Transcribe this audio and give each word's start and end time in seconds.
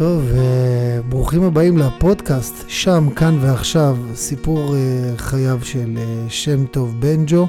טוב, 0.00 0.22
אה, 0.34 1.02
ברוכים 1.08 1.42
הבאים 1.42 1.78
לפודקאסט, 1.78 2.54
שם, 2.68 3.08
כאן 3.16 3.38
ועכשיו, 3.40 3.96
סיפור 4.14 4.74
אה, 4.74 5.12
חייו 5.16 5.58
של 5.62 5.98
אה, 5.98 6.26
שם 6.28 6.66
טוב 6.66 7.00
בנג'ו, 7.00 7.46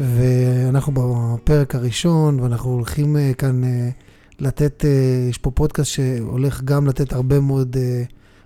ואנחנו 0.00 0.92
בפרק 0.92 1.74
הראשון, 1.74 2.40
ואנחנו 2.40 2.70
הולכים 2.70 3.16
כאן 3.38 3.62
לתת, 4.40 4.84
יש 5.30 5.38
פה 5.38 5.50
פודקאסט 5.50 5.90
שהולך 5.90 6.62
גם 6.62 6.86
לתת 6.86 7.12
הרבה 7.12 7.40
מאוד 7.40 7.76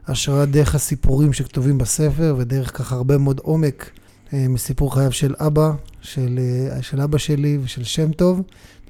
השראה 0.06 0.46
דרך 0.46 0.74
הסיפורים 0.74 1.32
שכתובים 1.32 1.78
בספר, 1.78 2.34
ודרך 2.38 2.78
ככה 2.78 2.96
הרבה 2.96 3.18
מאוד 3.18 3.40
עומק 3.42 3.90
מסיפור 4.32 4.94
חייו 4.94 5.12
של 5.12 5.34
אבא, 5.38 5.70
של, 6.00 6.38
של 6.80 7.00
אבא 7.00 7.18
שלי 7.18 7.58
ושל 7.62 7.84
שם 7.84 8.12
טוב. 8.12 8.42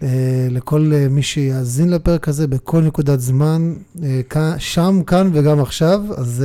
אה, 0.02 0.48
לכל 0.50 0.92
אה, 0.94 1.08
מי 1.08 1.22
שיאזין 1.22 1.90
לפרק 1.90 2.28
הזה 2.28 2.46
בכל 2.46 2.80
נקודת 2.80 3.20
זמן, 3.20 3.74
אה, 4.02 4.54
שם, 4.58 5.02
כאן 5.06 5.30
וגם 5.32 5.60
עכשיו. 5.60 6.00
אז 6.16 6.44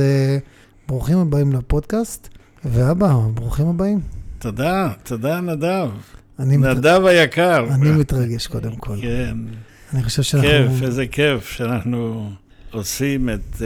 ברוכים 0.88 1.18
הבאים 1.18 1.52
לפודקאסט. 1.52 2.28
ואבא, 2.64 3.14
ברוכים 3.34 3.66
הבאים. 3.66 4.00
תודה, 4.38 4.92
תודה 5.02 5.40
נדב. 5.40 5.90
נדב 6.38 7.00
מת... 7.02 7.08
היקר. 7.08 7.66
אני 7.74 7.90
מתרגש 7.90 8.46
קודם 8.46 8.76
כל. 8.76 8.96
כן. 9.02 9.36
אני 9.94 10.02
חושב 10.02 10.22
שאנחנו... 10.22 10.48
כיף, 10.48 10.82
איזה 10.82 11.06
כיף 11.06 11.48
שאנחנו 11.48 12.30
עושים 12.70 13.30
את, 13.30 13.62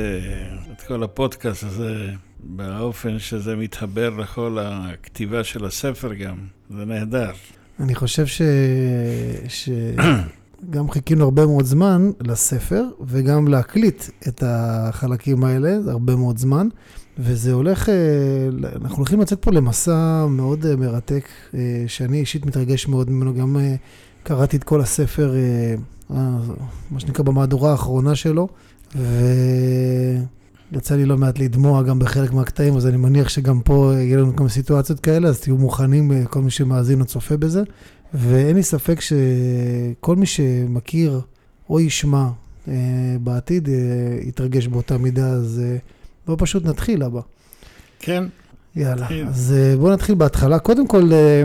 את 0.73 0.83
כל 0.89 1.03
הפודקאסט 1.03 1.65
הזה 1.65 2.11
באופן 2.41 3.19
שזה 3.19 3.57
מתחבר 3.57 4.11
לכל 4.11 4.59
הכתיבה 4.61 5.45
של 5.45 5.65
הספר 5.65 6.15
גם. 6.15 6.37
זה 6.71 6.85
נהדר. 6.85 7.31
אני 7.81 7.95
חושב 7.95 8.27
ש... 8.27 8.43
ש... 9.49 9.69
גם 10.71 10.91
חיכינו 10.91 11.25
הרבה 11.25 11.47
מאוד 11.47 11.65
זמן 11.65 12.11
לספר, 12.21 12.85
וגם 13.07 13.49
להקליט 13.49 14.05
את 14.29 14.43
החלקים 14.47 15.45
האלה, 15.45 15.83
זה 15.83 15.91
הרבה 15.91 16.17
מאוד 16.17 16.39
זמן, 16.39 16.69
וזה 17.19 17.53
הולך, 17.53 17.89
אה, 17.89 17.95
אנחנו 18.75 18.97
הולכים 18.97 19.21
לצאת 19.21 19.43
פה 19.43 19.51
למסע 19.51 20.27
מאוד 20.27 20.67
אה, 20.67 20.77
מרתק, 20.77 21.29
אה, 21.55 21.85
שאני 21.87 22.21
אישית 22.21 22.47
מתרגש 22.47 22.89
מאוד 22.89 23.11
ממנו, 23.11 23.35
גם 23.35 23.57
קראתי 24.23 24.57
את 24.57 24.65
כל 24.65 24.81
הספר, 24.81 25.35
מה 26.11 27.01
שנקרא 27.01 27.25
במהדורה 27.25 27.71
האחרונה 27.71 28.15
שלו, 28.15 28.49
ו... 28.97 29.05
יצא 30.73 30.97
לי 30.97 31.05
לא 31.05 31.17
מעט 31.17 31.39
לדמוע 31.39 31.83
גם 31.83 31.99
בחלק 31.99 32.33
מהקטעים, 32.33 32.77
אז 32.77 32.87
אני 32.87 32.97
מניח 32.97 33.29
שגם 33.29 33.61
פה 33.61 33.93
יהיה 33.95 34.19
לנו 34.19 34.37
כמה 34.37 34.49
סיטואציות 34.49 35.01
כאלה, 35.01 35.29
אז 35.29 35.41
תהיו 35.41 35.57
מוכנים, 35.57 36.13
אה, 36.13 36.25
כל 36.25 36.41
מי 36.41 36.51
שמאזין 36.51 37.01
או 37.01 37.05
צופה 37.05 37.37
בזה. 37.37 37.63
ואין 38.15 38.57
לי 38.57 38.63
ספק 38.63 39.01
שכל 39.01 40.17
מי 40.17 40.27
שמכיר 40.27 41.21
או 41.71 41.81
ישמע 41.81 42.29
אה, 42.69 42.75
בעתיד, 43.21 43.69
אה, 43.69 43.75
יתרגש 44.23 44.67
באותה 44.67 44.99
מידה, 44.99 45.29
אז 45.29 45.63
אה, 45.65 45.77
בואו 46.27 46.39
פשוט 46.39 46.65
נתחיל, 46.65 47.03
אבא. 47.03 47.21
כן. 47.99 48.25
יאללה, 48.77 49.09
כן. 49.09 49.27
אז 49.29 49.55
אה, 49.57 49.77
בואו 49.77 49.93
נתחיל 49.93 50.15
בהתחלה. 50.15 50.59
קודם 50.59 50.87
כל, 50.87 51.11
אה, 51.13 51.43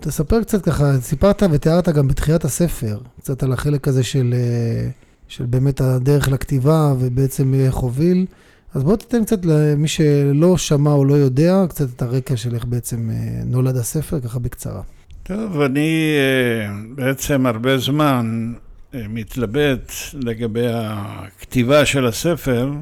תספר 0.00 0.42
קצת 0.42 0.64
ככה, 0.64 1.00
סיפרת 1.00 1.42
ותיארת 1.50 1.88
גם 1.88 2.08
בתחילת 2.08 2.44
הספר, 2.44 2.98
קצת 3.20 3.42
על 3.42 3.52
החלק 3.52 3.88
הזה 3.88 4.02
של... 4.02 4.34
אה, 4.36 4.90
של 5.30 5.46
באמת 5.46 5.80
הדרך 5.80 6.28
לכתיבה 6.28 6.94
ובעצם 6.98 7.54
איך 7.54 7.74
הוביל. 7.74 8.26
אז 8.74 8.84
בוא 8.84 8.96
תיתן 8.96 9.24
קצת 9.24 9.46
למי 9.46 9.88
שלא 9.88 10.56
שמע 10.56 10.90
או 10.90 11.04
לא 11.04 11.14
יודע, 11.14 11.64
קצת 11.68 11.86
את 11.96 12.02
הרקע 12.02 12.36
של 12.36 12.54
איך 12.54 12.64
בעצם 12.64 13.10
אה, 13.10 13.16
נולד 13.44 13.76
הספר, 13.76 14.20
ככה 14.20 14.38
בקצרה. 14.38 14.82
טוב, 15.22 15.60
אני 15.60 16.14
אה, 16.18 16.72
בעצם 16.94 17.46
הרבה 17.46 17.78
זמן 17.78 18.52
אה, 18.94 19.00
מתלבט 19.08 19.92
לגבי 20.14 20.66
הכתיבה 20.72 21.86
של 21.86 22.06
הספר, 22.06 22.72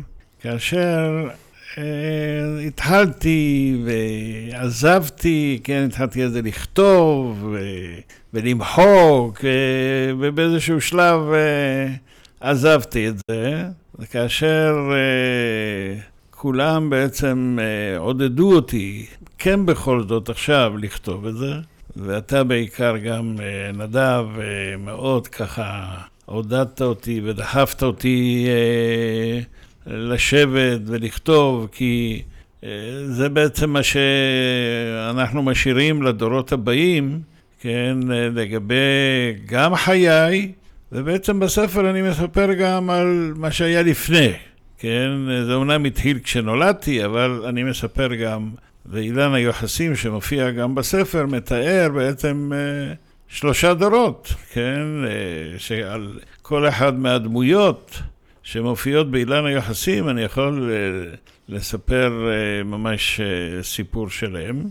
כאשר 0.41 1.29
התחלתי 2.67 3.77
ועזבתי, 3.85 5.61
כן, 5.65 5.85
התחלתי 5.89 6.27
את 6.27 6.33
זה 6.33 6.43
לכתוב 6.43 7.55
ולמחוק, 8.35 9.45
ובאיזשהו 10.19 10.81
שלב 10.81 11.21
עזבתי 12.41 13.09
את 13.09 13.15
זה, 13.31 13.65
וכאשר 13.99 14.77
אה, 14.93 16.01
כולם 16.31 16.91
בעצם 16.91 17.59
אה, 17.61 17.99
עודדו 17.99 18.53
אותי, 18.55 19.07
כן 19.39 19.67
בכל 19.67 20.03
זאת 20.09 20.29
עכשיו 20.29 20.73
לכתוב 20.79 21.27
את 21.27 21.37
זה, 21.37 21.53
ואתה 21.97 22.45
בעיקר 22.45 22.97
גם, 22.97 23.37
אה, 23.41 23.73
נדב, 23.73 24.27
אה, 24.41 24.77
מאוד 24.79 25.29
ככה 25.29 25.87
עודדת 26.27 26.83
אותי 26.83 27.21
ודחפת 27.25 27.83
אותי 27.83 28.47
אה, 28.49 29.41
לשבת 29.87 30.81
ולכתוב, 30.87 31.69
כי 31.73 32.23
אה, 32.65 32.69
זה 33.07 33.29
בעצם 33.29 33.71
מה 33.71 33.83
שאנחנו 33.83 35.43
משאירים 35.43 36.03
לדורות 36.03 36.53
הבאים, 36.53 37.21
כן, 37.61 37.99
אה, 38.13 38.29
לגבי 38.35 38.79
גם 39.47 39.75
חיי, 39.75 40.53
ובעצם 40.93 41.41
בספר 41.41 41.91
אני 41.91 42.03
מספר 42.03 42.53
גם 42.53 42.91
על 42.91 43.33
מה 43.37 43.51
שהיה 43.51 43.83
לפני, 43.83 44.33
כן? 44.79 45.11
זה 45.47 45.55
אומנם 45.55 45.85
התחיל 45.85 46.19
כשנולדתי, 46.19 47.05
אבל 47.05 47.43
אני 47.49 47.63
מספר 47.63 48.15
גם, 48.15 48.51
ואילן 48.87 49.35
היוחסים 49.35 49.97
שמופיע 49.97 50.51
גם 50.51 50.75
בספר, 50.75 51.27
מתאר 51.27 51.89
בעצם 51.95 52.51
אה, 52.55 52.95
שלושה 53.29 53.75
דורות, 53.75 54.35
כן? 54.53 54.83
אה, 55.05 55.59
שעל 55.59 56.19
כל 56.43 56.69
אחד 56.69 56.99
מהדמויות 56.99 58.03
שמופיעות 58.43 59.11
באילן 59.11 59.47
היוחסים, 59.47 60.09
אני 60.09 60.23
יכול 60.23 60.71
אה, 60.73 61.15
לספר 61.49 62.29
אה, 62.31 62.65
ממש 62.65 63.21
אה, 63.21 63.63
סיפור 63.63 64.11
שלם. 64.11 64.63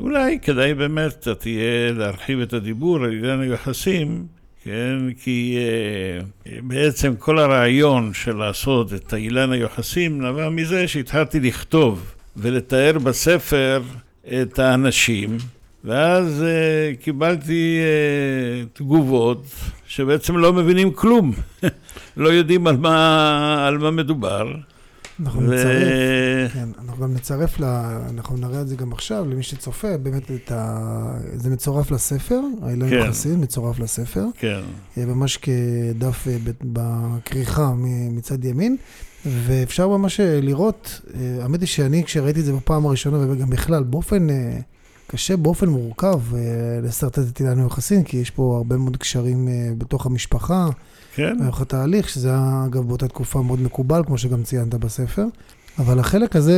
אולי 0.00 0.38
כדאי 0.42 0.74
באמת 0.74 1.28
תהיה 1.28 1.92
להרחיב 1.92 2.40
את 2.40 2.52
הדיבור 2.52 3.04
על 3.04 3.12
אילן 3.12 3.40
היוחסים. 3.40 4.26
כן? 4.64 4.98
כי 5.22 5.58
uh, 6.44 6.48
בעצם 6.62 7.14
כל 7.18 7.38
הרעיון 7.38 8.14
של 8.14 8.36
לעשות 8.36 8.94
את 8.94 9.14
אילן 9.14 9.52
היוחסים 9.52 10.22
נבע 10.22 10.48
מזה 10.48 10.88
שהתחלתי 10.88 11.40
לכתוב 11.40 12.14
ולתאר 12.36 12.98
בספר 12.98 13.82
את 14.42 14.58
האנשים, 14.58 15.38
ואז 15.84 16.44
uh, 16.44 17.02
קיבלתי 17.02 17.78
uh, 17.80 18.78
תגובות 18.78 19.44
שבעצם 19.86 20.36
לא 20.36 20.52
מבינים 20.52 20.92
כלום, 20.92 21.32
לא 22.16 22.28
יודעים 22.28 22.66
על 22.66 22.76
מה, 22.76 23.66
על 23.66 23.78
מה 23.78 23.90
מדובר. 23.90 24.54
אנחנו 25.20 25.40
ו... 25.40 25.44
נצרף, 25.44 26.52
כן, 26.52 26.68
אנחנו 26.78 27.02
גם 27.02 27.14
נצרף, 27.14 27.60
לה, 27.60 28.00
אנחנו 28.10 28.36
נראה 28.36 28.60
את 28.60 28.68
זה 28.68 28.76
גם 28.76 28.92
עכשיו, 28.92 29.24
למי 29.30 29.42
שצופה, 29.42 29.96
באמת 29.96 30.30
את 30.30 30.52
ה... 30.52 31.18
זה 31.34 31.50
מצורף 31.50 31.90
לספר, 31.90 32.40
האילן 32.62 32.90
כן. 32.90 32.96
יחסים 32.96 33.40
מצורף 33.40 33.78
לספר. 33.78 34.24
כן. 34.38 34.60
ממש 34.96 35.36
כדף 35.36 36.28
אה, 36.28 36.36
בכריכה 36.62 37.72
מצד 38.10 38.44
ימין, 38.44 38.76
ואפשר 39.26 39.88
ממש 39.88 40.20
אה, 40.20 40.40
לראות, 40.40 41.00
אה, 41.14 41.42
האמת 41.42 41.60
היא 41.60 41.68
שאני, 41.68 42.04
כשראיתי 42.04 42.40
את 42.40 42.44
זה 42.44 42.52
בפעם 42.52 42.86
הראשונה, 42.86 43.18
וגם 43.30 43.50
בכלל, 43.50 43.82
באופן 43.82 44.26
קשה, 45.06 45.36
באופן 45.36 45.68
מורכב, 45.68 46.20
לשרטט 46.82 47.18
את 47.18 47.40
אילן 47.40 47.60
היחסים, 47.62 48.04
כי 48.04 48.16
יש 48.16 48.30
פה 48.30 48.54
הרבה 48.56 48.76
מאוד 48.76 48.96
קשרים 48.96 49.48
בתוך 49.78 50.06
המשפחה. 50.06 50.68
כן. 51.14 51.36
לאורך 51.40 51.60
התהליך, 51.60 52.08
שזה 52.08 52.28
היה 52.28 52.64
אגב 52.66 52.88
באותה 52.88 53.08
תקופה 53.08 53.42
מאוד 53.42 53.60
מקובל, 53.60 54.02
כמו 54.06 54.18
שגם 54.18 54.42
ציינת 54.42 54.74
בספר. 54.74 55.24
אבל 55.78 55.98
החלק 55.98 56.36
הזה, 56.36 56.54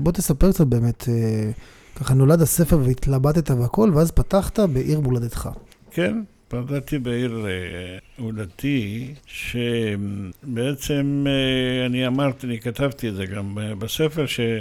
בוא 0.00 0.12
תספר 0.12 0.52
קצת 0.52 0.66
באמת, 0.66 1.08
אה, 1.08 1.50
ככה 1.96 2.14
נולד 2.14 2.42
הספר 2.42 2.78
והתלבטת 2.84 3.50
והכל, 3.50 3.90
ואז 3.94 4.10
פתחת 4.10 4.58
בעיר 4.58 5.00
מולדתך. 5.00 5.48
כן, 5.90 6.20
פתחתי 6.48 6.98
בעיר 6.98 7.46
אה, 7.46 7.98
הולדתי, 8.18 9.14
שבעצם 9.26 11.24
אה, 11.26 11.86
אני 11.86 12.06
אמרתי, 12.06 12.46
אני 12.46 12.60
כתבתי 12.60 13.08
את 13.08 13.14
זה 13.14 13.26
גם 13.26 13.58
בספר, 13.78 14.26
שזה 14.26 14.60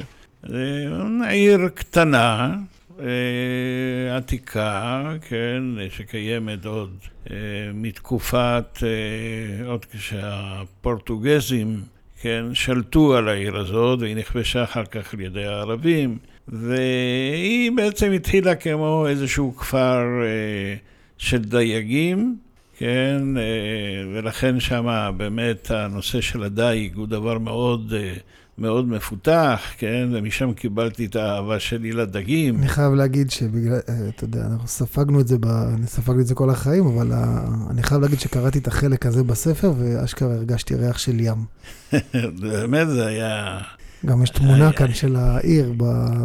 עיר 1.30 1.68
קטנה, 1.74 2.56
אה, 3.00 3.06
עתיקה, 4.18 5.14
כן, 5.30 5.64
שקיימת 5.90 6.66
עוד 6.66 6.98
אה, 7.32 7.36
מתקופת, 7.74 8.84
אה, 8.84 9.68
עוד 9.68 9.86
כשהפורטוגזים, 9.86 11.82
כן, 12.22 12.46
שלטו 12.54 13.16
על 13.16 13.30
העיר 13.30 13.58
הזאת, 13.58 14.00
והיא 14.00 14.16
נכבשה 14.16 14.64
אחר 14.64 14.86
כך 14.86 15.14
על 15.14 15.20
ידי 15.20 15.46
הערבים, 15.46 16.18
והיא 16.48 17.72
בעצם 17.76 18.12
התחילה 18.12 18.56
כמו 18.56 19.08
איזשהו 19.08 19.56
כפר 19.56 20.04
של 21.18 21.42
דייגים, 21.42 22.38
כן, 22.78 23.22
ולכן 24.14 24.60
שם 24.60 25.14
באמת 25.18 25.72
הנושא 25.72 26.22
של 26.22 26.44
הדייג 26.44 26.96
הוא 26.96 27.08
דבר 27.08 27.38
מאוד 27.38 27.94
מאוד 28.58 28.88
מפותח, 28.88 29.62
כן, 29.78 30.10
ומשם 30.12 30.54
קיבלתי 30.54 31.06
את 31.06 31.16
האהבה 31.16 31.60
שלי 31.60 31.92
לדגים. 31.92 32.60
אני 32.60 32.68
חייב 32.68 32.94
להגיד 32.94 33.32
שבגלל, 33.32 33.80
אה, 33.90 34.10
אתה 34.10 34.24
יודע, 34.24 34.46
אנחנו 34.52 34.68
ספגנו 34.68 35.20
את 35.20 35.28
זה, 35.28 35.38
ב, 35.38 35.46
אני 35.46 35.88
ספגתי 35.88 36.22
את 36.22 36.28
זה 36.28 36.36
כל 36.36 36.50
החיים, 36.50 36.88
אבל 36.88 37.12
ה, 37.12 37.46
אני 37.70 37.84
חייב 37.84 38.02
להגיד 38.02 38.20
שקראתי 38.20 38.60
את 38.60 38.68
החלק 38.68 39.06
הזה 39.06 39.24
בספר, 39.24 39.74
ואשכרה 39.78 40.34
הרגשתי 40.34 40.76
ריח 40.76 40.98
של 40.98 41.20
ים. 41.20 41.46
באמת 42.42 42.88
זה 42.88 43.06
היה... 43.06 43.58
גם 44.06 44.24
יש 44.24 44.30
תמונה 44.30 44.72
כאן 44.72 44.94
של 44.94 45.16
העיר 45.16 45.74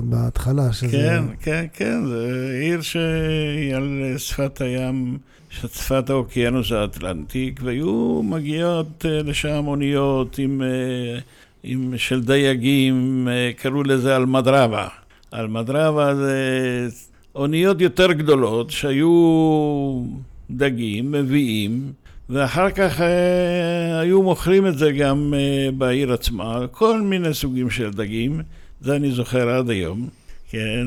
בהתחלה, 0.03 0.73
שזה... 0.73 0.91
כן, 0.91 1.25
כן, 1.41 1.67
כן, 1.73 2.07
זה 2.07 2.59
עיר 2.61 2.81
שהיא 2.81 3.75
על 3.75 4.15
שפת 4.19 4.61
הים, 4.61 5.19
שפת 5.51 6.11
האוקיינוס 6.11 6.73
האטלנטיק, 6.73 7.61
והיו 7.65 8.23
מגיעות 8.23 9.07
אה, 9.09 9.23
לשם 9.23 9.67
אוניות 9.67 10.39
עם... 10.39 10.63
אה, 10.63 11.19
עם, 11.63 11.95
של 11.97 12.23
דייגים, 12.23 13.29
אה, 13.31 13.51
קראו 13.57 13.83
לזה 13.83 14.17
אלמדרבה. 14.17 14.89
אלמדרבה 15.35 16.15
זה 16.15 16.89
אוניות 17.35 17.81
יותר 17.81 18.13
גדולות 18.13 18.71
שהיו 18.71 20.05
דגים, 20.51 21.13
מביאים, 21.13 21.93
ואחר 22.31 22.71
כך 22.71 23.01
אה, 23.01 24.01
היו 24.01 24.23
מוכרים 24.23 24.67
את 24.67 24.79
זה 24.79 24.93
גם 24.93 25.35
אה, 25.37 25.71
בעיר 25.73 26.13
עצמה, 26.13 26.67
כל 26.71 27.01
מיני 27.01 27.35
סוגים 27.35 27.71
של 27.71 27.91
דגים, 27.91 28.41
זה 28.81 28.97
אני 28.97 29.11
זוכר 29.11 29.49
עד 29.49 29.71
היום, 29.71 30.09
כן, 30.51 30.87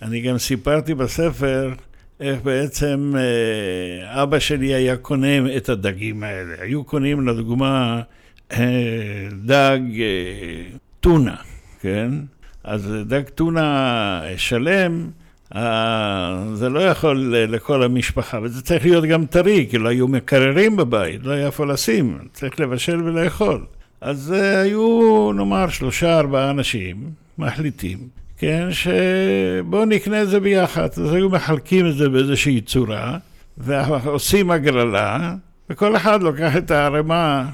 ואני 0.00 0.20
גם 0.20 0.38
סיפרתי 0.38 0.94
בספר 0.94 1.72
איך 2.20 2.42
בעצם 2.42 3.14
אה, 3.16 4.22
אבא 4.22 4.38
שלי 4.38 4.74
היה 4.74 4.96
קונה 4.96 5.56
את 5.56 5.68
הדגים 5.68 6.22
האלה. 6.22 6.54
היו 6.60 6.84
קונים 6.84 7.28
לדוגמה 7.28 8.00
דג 9.42 9.80
אה, 10.00 10.62
טונה, 11.00 11.36
כן? 11.80 12.10
אז 12.64 12.94
דג 13.06 13.22
טונה 13.34 14.22
שלם, 14.36 15.10
אה, 15.56 16.44
זה 16.54 16.68
לא 16.68 16.80
יכול 16.80 17.34
לכל 17.48 17.82
המשפחה, 17.82 18.38
וזה 18.42 18.62
צריך 18.62 18.84
להיות 18.84 19.04
גם 19.04 19.26
טרי, 19.26 19.66
כי 19.70 19.78
לא 19.78 19.88
היו 19.88 20.08
מקררים 20.08 20.76
בבית, 20.76 21.20
לא 21.24 21.32
היה 21.32 21.46
איפה 21.46 21.66
לשים, 21.66 22.18
צריך 22.32 22.60
לבשל 22.60 23.02
ולאכול. 23.02 23.64
אז 24.00 24.30
היו, 24.30 25.32
נאמר, 25.32 25.68
שלושה, 25.68 26.18
ארבעה 26.18 26.50
אנשים 26.50 26.96
מחליטים, 27.38 27.98
כן, 28.38 28.68
שבואו 28.70 29.84
נקנה 29.84 30.22
את 30.22 30.28
זה 30.28 30.40
ביחד. 30.40 30.88
אז 30.96 31.12
היו 31.12 31.28
מחלקים 31.28 31.86
את 31.86 31.96
זה 31.96 32.08
באיזושהי 32.08 32.60
צורה, 32.60 33.18
ועושים 33.58 34.50
הגרלה, 34.50 35.34
וכל 35.70 35.96
אחד 35.96 36.22
לוקח 36.22 36.56
את 36.56 36.70
הערימה 36.70 37.46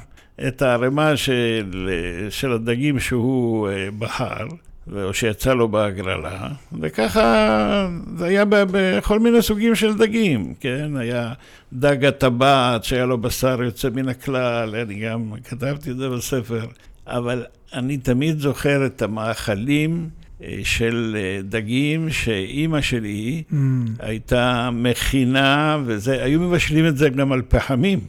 את 0.49 0.63
הערימה 0.63 1.17
של, 1.17 1.91
של 2.31 2.53
הדגים 2.53 3.01
שהוא 3.01 3.69
אה, 3.69 3.89
בחר, 3.99 4.47
או 4.93 5.15
שיצא 5.15 5.55
לו 5.55 5.69
בהגרלה, 5.69 6.49
וככה 6.81 7.89
זה 8.17 8.25
היה 8.25 8.45
בכל 8.49 9.19
מיני 9.19 9.43
סוגים 9.43 9.75
של 9.75 9.99
דגים, 9.99 10.55
כן? 10.61 10.97
היה 10.97 11.33
דג 11.73 12.05
הטבעת 12.05 12.85
שהיה 12.85 13.07
לו 13.07 13.19
בשר 13.19 13.63
יוצא 13.63 13.89
מן 13.91 14.09
הכלל, 14.09 14.75
אני 14.75 14.95
גם 14.95 15.33
כתבתי 15.45 15.91
את 15.91 15.97
זה 15.97 16.09
בספר, 16.09 16.67
אבל 17.07 17.45
אני 17.73 17.97
תמיד 17.97 18.39
זוכר 18.39 18.87
את 18.87 19.03
המאכלים 19.03 20.09
אה, 20.43 20.59
של 20.65 21.17
אה, 21.19 21.43
דגים 21.43 22.11
שאימא 22.11 22.81
שלי 22.81 23.43
mm. 23.51 23.55
הייתה 23.99 24.71
מכינה, 24.73 25.79
והיו 25.85 26.41
מבשלים 26.41 26.87
את 26.87 26.97
זה 26.97 27.09
גם 27.09 27.33
על 27.33 27.43
פחמים. 27.49 28.01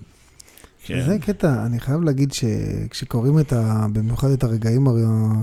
כן. 0.86 1.06
זה 1.06 1.20
קטע, 1.20 1.66
אני 1.66 1.80
חייב 1.80 2.02
להגיד 2.02 2.32
שכשקוראים 2.34 3.40
את 3.40 3.54
ה... 3.54 3.86
במיוחד 3.94 4.30
את 4.30 4.44
הרגעים, 4.44 4.88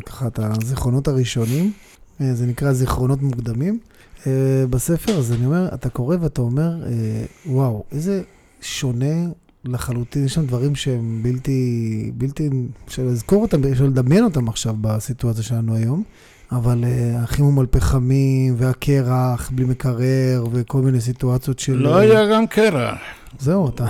ככה, 0.06 0.26
את 0.26 0.38
הזיכרונות 0.38 1.08
הראשונים, 1.08 1.72
אה, 2.20 2.34
זה 2.34 2.46
נקרא 2.46 2.72
זיכרונות 2.72 3.22
מוקדמים, 3.22 3.78
אה, 4.26 4.64
בספר, 4.70 5.18
אז 5.18 5.32
אני 5.32 5.46
אומר, 5.46 5.68
אתה 5.74 5.88
קורא 5.88 6.16
ואתה 6.20 6.40
אומר, 6.40 6.86
אה, 6.86 7.24
וואו, 7.46 7.84
איזה 7.92 8.22
שונה 8.60 9.26
לחלוטין, 9.64 10.24
יש 10.24 10.34
שם 10.34 10.46
דברים 10.46 10.74
שהם 10.74 11.20
בלתי, 11.22 12.10
בלתי, 12.14 12.50
אפשר 12.88 13.02
לזכור 13.02 13.42
אותם, 13.42 13.64
אפשר 13.64 13.84
לדמיין 13.84 14.24
אותם 14.24 14.48
עכשיו 14.48 14.74
בסיטואציה 14.80 15.42
שלנו 15.42 15.74
היום, 15.74 16.02
אבל 16.52 16.84
החימום 17.16 17.58
על 17.58 17.66
פחמים, 17.70 18.54
והקרח 18.58 19.50
בלי 19.54 19.64
מקרר, 19.64 20.44
וכל 20.52 20.78
מיני 20.78 21.00
סיטואציות 21.00 21.58
של... 21.58 21.74
לא 21.74 21.96
היה 21.96 22.26
גם 22.26 22.46
קרח. 22.46 22.98
זהו, 23.38 23.68
אתה... 23.68 23.86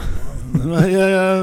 לא 0.55 0.77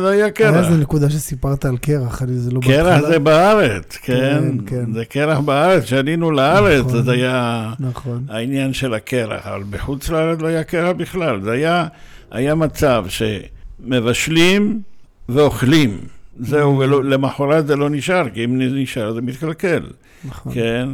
היה 0.08 0.32
קרח. 0.32 0.54
היה 0.54 0.66
איזה 0.66 0.78
נקודה 0.78 1.10
שסיפרת 1.10 1.66
על 1.66 1.78
קרח, 1.78 2.22
זה 2.36 2.52
לא 2.52 2.60
קרח 2.64 3.02
זה 3.02 3.20
בארץ, 3.20 3.98
כן, 4.02 4.44
כן. 4.66 4.94
זה 4.94 5.06
קרח 5.06 5.40
בארץ, 5.40 5.84
כשעלינו 5.84 6.32
לארץ, 6.32 6.86
נכון, 6.86 7.04
זה 7.04 7.12
היה 7.12 7.70
נכון. 7.80 8.26
העניין 8.30 8.74
של 8.74 8.94
הקרח, 8.94 9.48
אבל 9.48 9.64
בחוץ 9.70 10.10
לארץ 10.10 10.40
לא 10.42 10.48
היה 10.48 10.64
קרח 10.64 10.96
בכלל, 10.98 11.42
זה 11.42 11.52
היה, 11.52 11.88
היה 12.32 12.56
מצב 12.56 13.06
שמבשלים 13.10 14.82
ואוכלים. 15.30 16.00
זהו. 16.40 16.78
ולמחרת 16.78 17.68
זה 17.68 17.76
לא 17.76 17.90
נשאר, 17.90 18.30
כי 18.30 18.46
אם 18.46 18.62
נשאר 18.62 19.14
זה 19.14 19.22
מתקלקל. 19.22 19.84
נכון. 20.26 20.54
כן, 20.54 20.90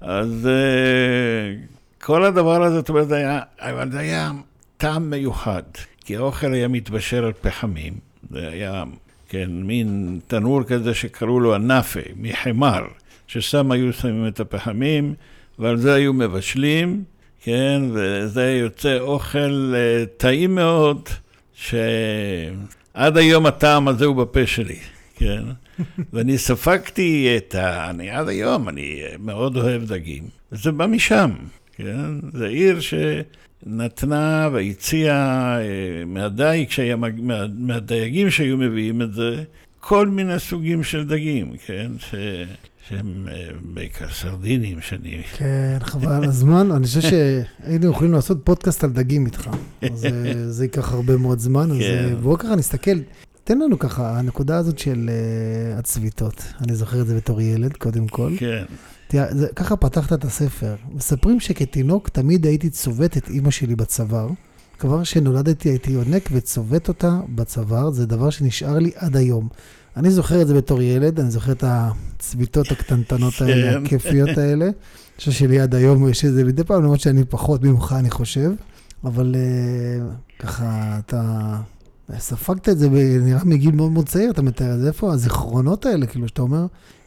אז 0.00 0.46
אה, 0.46 1.54
כל 2.02 2.24
הדבר 2.24 2.62
הזה, 2.62 2.76
זאת 2.76 2.88
אומרת, 2.88 3.12
היה, 3.12 3.40
אבל 3.58 3.90
זה 3.90 3.98
היה 3.98 4.30
טעם 4.76 5.10
מיוחד. 5.10 5.62
כי 6.08 6.16
האוכל 6.16 6.52
היה 6.52 6.68
מתבשל 6.68 7.24
על 7.24 7.32
פחמים, 7.32 7.92
זה 8.30 8.48
היה, 8.48 8.84
כן, 9.28 9.50
מין 9.50 10.20
תנור 10.26 10.62
כזה 10.62 10.94
שקראו 10.94 11.40
לו 11.40 11.54
הנאפה, 11.54 12.00
מחמר, 12.16 12.82
ששם 13.26 13.72
היו 13.72 13.92
שמים 13.92 14.26
את 14.26 14.40
הפחמים, 14.40 15.14
ועל 15.58 15.76
זה 15.76 15.94
היו 15.94 16.12
מבשלים, 16.12 17.04
כן, 17.42 17.82
וזה 17.92 18.52
יוצא 18.52 18.98
אוכל 18.98 19.74
uh, 19.74 20.06
טעים 20.16 20.54
מאוד, 20.54 21.08
שעד 22.98 23.16
היום 23.16 23.46
הטעם 23.46 23.88
הזה 23.88 24.04
הוא 24.04 24.16
בפה 24.16 24.46
שלי, 24.46 24.78
כן. 25.14 25.42
ואני 26.12 26.38
ספגתי 26.38 27.34
את 27.36 27.54
ה... 27.54 27.90
אני 27.90 28.10
עד 28.10 28.28
היום, 28.28 28.68
אני 28.68 29.02
מאוד 29.18 29.56
אוהב 29.56 29.84
דגים, 29.84 30.22
וזה 30.52 30.72
בא 30.72 30.86
משם, 30.86 31.30
כן? 31.76 32.30
זה 32.32 32.46
עיר 32.46 32.80
ש... 32.80 32.94
נתנה 33.66 34.48
והציעה 34.52 35.58
אה, 35.60 36.04
מהדייג, 36.06 36.70
שהיה, 36.70 36.96
מה, 36.96 37.08
מהדייגים 37.58 38.30
שהיו 38.30 38.56
מביאים 38.56 39.02
את 39.02 39.12
זה, 39.12 39.42
כל 39.80 40.08
מיני 40.08 40.38
סוגים 40.38 40.84
של 40.84 41.04
דגים, 41.04 41.52
כן? 41.66 41.90
ש... 41.98 42.14
שהם 42.88 43.28
אה, 43.30 43.48
בעיקר 43.62 44.08
סרדינים 44.12 44.80
שאני... 44.80 45.22
כן, 45.36 45.78
חבל 45.80 46.12
על 46.12 46.24
הזמן. 46.24 46.70
אני 46.70 46.86
חושב 46.86 47.00
שהיינו 47.00 47.90
יכולים 47.90 48.12
לעשות 48.12 48.38
פודקאסט 48.44 48.84
על 48.84 48.90
דגים 48.90 49.26
איתך. 49.26 49.50
אז 49.82 50.04
אה, 50.04 50.10
זה 50.50 50.64
ייקח 50.64 50.92
הרבה 50.92 51.16
מאוד 51.16 51.38
זמן. 51.38 51.70
אז 51.70 51.78
כן. 51.78 52.14
בואו 52.22 52.38
ככה 52.38 52.56
נסתכל. 52.56 52.98
תן 53.44 53.58
לנו 53.58 53.78
ככה, 53.78 54.18
הנקודה 54.18 54.56
הזאת 54.56 54.78
של 54.78 55.10
הצביטות. 55.78 56.42
אני 56.60 56.74
זוכר 56.74 57.00
את 57.00 57.06
זה 57.06 57.16
בתור 57.16 57.40
ילד, 57.40 57.76
קודם 57.76 58.08
כל. 58.08 58.32
כן. 58.38 58.64
תראה, 59.08 59.34
זה, 59.34 59.48
ככה 59.56 59.76
פתחת 59.76 60.12
את 60.12 60.24
הספר. 60.24 60.74
מספרים 60.94 61.40
שכתינוק 61.40 62.08
תמיד 62.08 62.46
הייתי 62.46 62.70
צובט 62.70 63.16
את 63.16 63.28
אימא 63.28 63.50
שלי 63.50 63.76
בצוואר. 63.76 64.28
כבר 64.78 65.04
שנולדתי 65.04 65.68
הייתי 65.68 65.90
יונק 65.90 66.28
וצובט 66.32 66.88
אותה 66.88 67.20
בצוואר, 67.34 67.90
זה 67.90 68.06
דבר 68.06 68.30
שנשאר 68.30 68.78
לי 68.78 68.90
עד 68.96 69.16
היום. 69.16 69.48
אני 69.98 70.10
זוכר 70.10 70.42
את 70.42 70.46
זה 70.46 70.54
בתור 70.54 70.82
ילד, 70.82 71.20
אני 71.20 71.30
זוכר 71.30 71.52
את 71.52 71.64
הצביטות 71.66 72.72
הקטנטנות 72.72 73.40
האלה, 73.40 73.72
כן. 73.72 73.84
הכיפיות 73.84 74.38
האלה. 74.38 74.64
אני 74.64 74.72
חושב 75.18 75.32
שלי 75.32 75.60
עד 75.60 75.74
היום 75.74 76.08
יש 76.08 76.24
את 76.24 76.32
זה 76.32 76.44
מדי 76.44 76.64
פעם, 76.64 76.82
למרות 76.82 77.00
שאני 77.00 77.24
פחות 77.24 77.62
ממך, 77.62 77.94
אני 77.98 78.10
חושב. 78.10 78.50
אבל 79.04 79.34
uh, 79.34 80.42
ככה, 80.42 80.98
אתה 80.98 81.60
ספגת 82.18 82.68
את 82.68 82.78
זה, 82.78 82.88
נראה 83.20 83.44
מגיל 83.44 83.74
מאוד 83.74 83.92
מאוד 83.92 84.08
צעיר, 84.08 84.30
אתה 84.30 84.42
מתאר 84.42 84.74
את 84.74 84.80
זה. 84.80 84.88
איפה 84.88 85.12
הזיכרונות 85.12 85.86
האלה, 85.86 86.06
כאילו, 86.06 86.28
שאתה 86.28 86.42
אומר, 86.42 86.66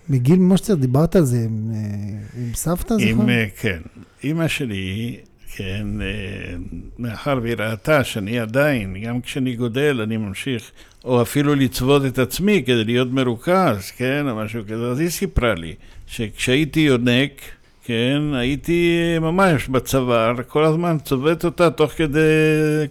מגיל 0.09 0.39
ממש 0.39 0.61
צעיר, 0.61 0.77
דיברת 0.77 1.15
על 1.15 1.25
זה 1.25 1.43
עם, 1.45 1.71
אה, 1.73 2.41
עם 2.41 2.53
סבתא, 2.53 2.93
זוכר? 2.93 3.29
אה, 3.29 3.45
כן. 3.59 3.79
אימא 4.23 4.47
שלי, 4.47 5.17
כן, 5.55 5.87
אה, 6.01 6.55
מאחר 6.99 7.39
והיא 7.41 7.55
ראתה 7.59 8.03
שאני 8.03 8.39
עדיין, 8.39 9.03
גם 9.03 9.21
כשאני 9.21 9.55
גודל, 9.55 10.01
אני 10.03 10.17
ממשיך, 10.17 10.71
או 11.05 11.21
אפילו 11.21 11.55
לצוות 11.55 12.05
את 12.05 12.19
עצמי 12.19 12.63
כדי 12.65 12.83
להיות 12.83 13.11
מרוכז, 13.11 13.91
כן, 13.97 14.29
או 14.29 14.35
משהו 14.35 14.63
כזה, 14.67 14.87
אז 14.91 14.99
היא 14.99 15.09
סיפרה 15.09 15.55
לי 15.55 15.75
שכשהייתי 16.07 16.79
יונק, 16.79 17.41
כן, 17.85 18.21
הייתי 18.33 18.99
ממש 19.21 19.67
בצוואר, 19.67 20.35
כל 20.47 20.63
הזמן 20.63 20.97
צובט 21.03 21.45
אותה 21.45 21.69
תוך 21.69 21.91
כדי, 21.91 22.19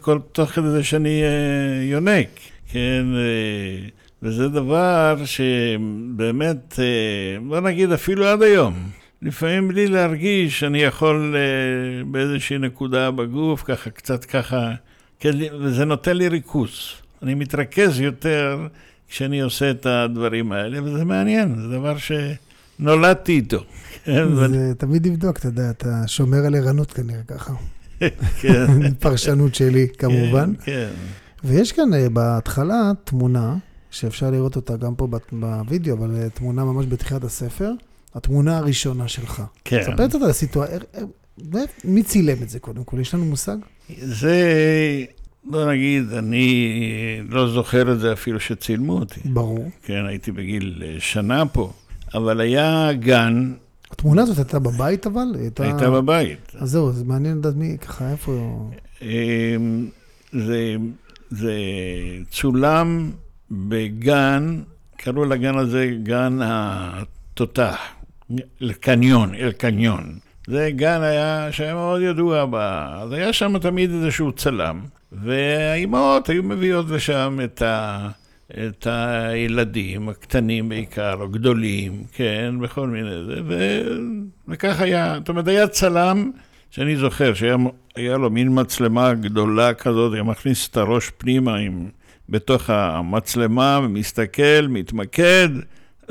כל, 0.01 0.19
תוך 0.33 0.51
כדי 0.51 0.71
זה 0.71 0.85
שאני 0.85 1.23
יונק, 1.83 2.29
כן, 2.73 3.07
וזה 4.23 4.49
דבר 4.49 5.17
שבאמת, 5.25 6.79
אה, 6.79 7.41
בוא 7.41 7.61
נגיד 7.61 7.93
אפילו 7.93 8.27
עד 8.27 8.43
היום, 8.43 8.75
לפעמים 9.23 9.69
בלי 9.69 9.87
להרגיש, 9.87 10.65
אני 10.65 10.79
יכול 10.79 11.37
אה, 11.37 12.05
באיזושהי 12.05 12.59
נקודה 12.59 13.11
בגוף, 13.11 13.63
ככה 13.63 13.91
קצת 13.91 14.25
ככה, 14.25 14.71
וזה 15.61 15.85
נותן 15.85 16.17
לי 16.17 16.29
ריכוז. 16.29 16.71
אני 17.23 17.35
מתרכז 17.35 18.01
יותר, 18.01 18.67
כשאני 19.09 19.41
עושה 19.41 19.71
את 19.71 19.87
הדברים 19.87 20.53
האלה, 20.53 20.85
וזה 20.85 21.05
מעניין, 21.05 21.55
זה 21.61 21.69
דבר 21.69 21.97
שנולדתי 21.99 23.33
איתו. 23.33 23.65
כן, 24.05 24.35
זה 24.35 24.73
תמיד 24.79 25.07
לבדוק, 25.07 25.39
אתה 25.39 25.49
יודע, 25.49 25.71
אתה 25.71 26.03
שומר 26.07 26.47
על 26.47 26.55
ערנות 26.55 26.93
כנראה 26.93 27.23
ככה. 27.29 27.53
כן. 28.41 28.67
פרשנות 29.01 29.55
שלי, 29.55 29.87
כמובן. 29.99 30.53
כן. 30.65 30.89
ויש 31.45 31.73
כאן 31.73 31.95
אה, 31.95 32.09
בהתחלה 32.09 32.93
תמונה, 33.05 33.57
שאפשר 33.91 34.31
לראות 34.31 34.57
אותה 34.57 34.77
גם 34.77 34.95
פה 34.95 35.09
בווידאו, 35.33 35.97
אבל 35.97 36.17
אה, 36.17 36.31
תמונה 36.31 36.65
ממש 36.65 36.87
בתחילת 36.87 37.25
הספר, 37.25 37.73
התמונה 38.15 38.59
הראשונה 38.59 39.09
שלך. 39.09 39.43
כן. 39.65 39.83
ספר 39.83 40.09
קצת 40.09 40.23
על 40.23 40.31
הסיטואציה, 40.31 40.79
מי 41.85 42.03
צילם 42.03 42.43
את 42.43 42.49
זה 42.49 42.59
קודם 42.59 42.85
כל? 42.85 43.01
יש 43.01 43.15
לנו 43.15 43.25
מושג? 43.25 43.57
זה, 43.99 44.45
בוא 45.45 45.73
נגיד, 45.73 46.13
אני 46.13 47.23
לא 47.29 47.49
זוכר 47.49 47.93
את 47.93 48.01
זה 48.01 48.13
אפילו 48.13 48.41
שצילמו 48.41 48.93
אותי. 48.93 49.21
ברור. 49.25 49.71
כן, 49.83 50.07
הייתי 50.07 50.33
בגיל 50.33 50.83
אה, 50.87 50.97
שנה 50.99 51.47
פה, 51.47 51.73
אבל 52.15 52.41
היה 52.41 52.93
גן, 52.93 53.53
התמונה 53.91 54.23
הזאת 54.23 54.39
הייתה 54.39 54.59
בבית 54.59 55.07
אבל? 55.07 55.27
הייתה, 55.39 55.65
הייתה 55.65 55.91
בבית. 55.91 56.53
אז 56.59 56.71
זהו, 56.71 56.93
זה 56.93 57.05
מעניין 57.05 57.39
לדעת 57.39 57.57
מי, 57.57 57.77
ככה, 57.81 58.11
איפה... 58.11 58.71
אמ, 59.03 59.89
זה, 60.33 60.77
זה 61.31 61.55
צולם 62.31 63.11
בגן, 63.51 64.63
קראו 64.97 65.25
לגן 65.25 65.59
הזה 65.59 65.91
גן 66.03 66.39
התותח, 66.43 67.79
אל-קניון, 68.63 69.35
אל-קניון. 69.35 70.19
זה 70.47 70.71
גן 70.71 71.03
היה, 71.03 71.49
שהיה 71.53 71.75
מאוד 71.75 72.01
ידוע, 72.03 72.45
ב... 72.51 72.55
אז 73.03 73.13
היה 73.13 73.33
שם 73.33 73.59
תמיד 73.59 73.91
איזשהו 73.91 74.33
צלם, 74.33 74.81
והאימהות 75.13 76.29
היו 76.29 76.43
מביאות 76.43 76.91
לשם 76.91 77.39
את, 77.45 77.63
ה... 77.63 78.09
את 78.51 78.87
הילדים, 78.91 80.09
הקטנים 80.09 80.69
בעיקר, 80.69 81.15
או 81.21 81.29
גדולים, 81.29 82.05
כן, 82.13 82.55
בכל 82.61 82.87
מיני 82.89 83.25
זה, 83.27 83.41
ו... 83.47 83.81
וכך 84.49 84.81
היה, 84.81 85.15
זאת 85.19 85.29
אומרת, 85.29 85.49
היה 85.49 85.69
צלם 85.69 86.31
שאני 86.71 86.97
זוכר 86.97 87.35
שהיה 87.35 87.57
היה 87.97 88.17
לו 88.17 88.31
מין 88.31 88.61
מצלמה 88.61 89.15
גדולה 89.15 89.75
כזאת, 89.75 90.15
היה 90.15 90.23
מכניס 90.23 90.69
את 90.69 90.77
הראש 90.77 91.11
פנימה 91.19 91.57
עם, 91.57 91.89
בתוך 92.29 92.71
המצלמה, 92.71 93.81
ומסתכל, 93.83 94.67
מתמקד 94.69 95.49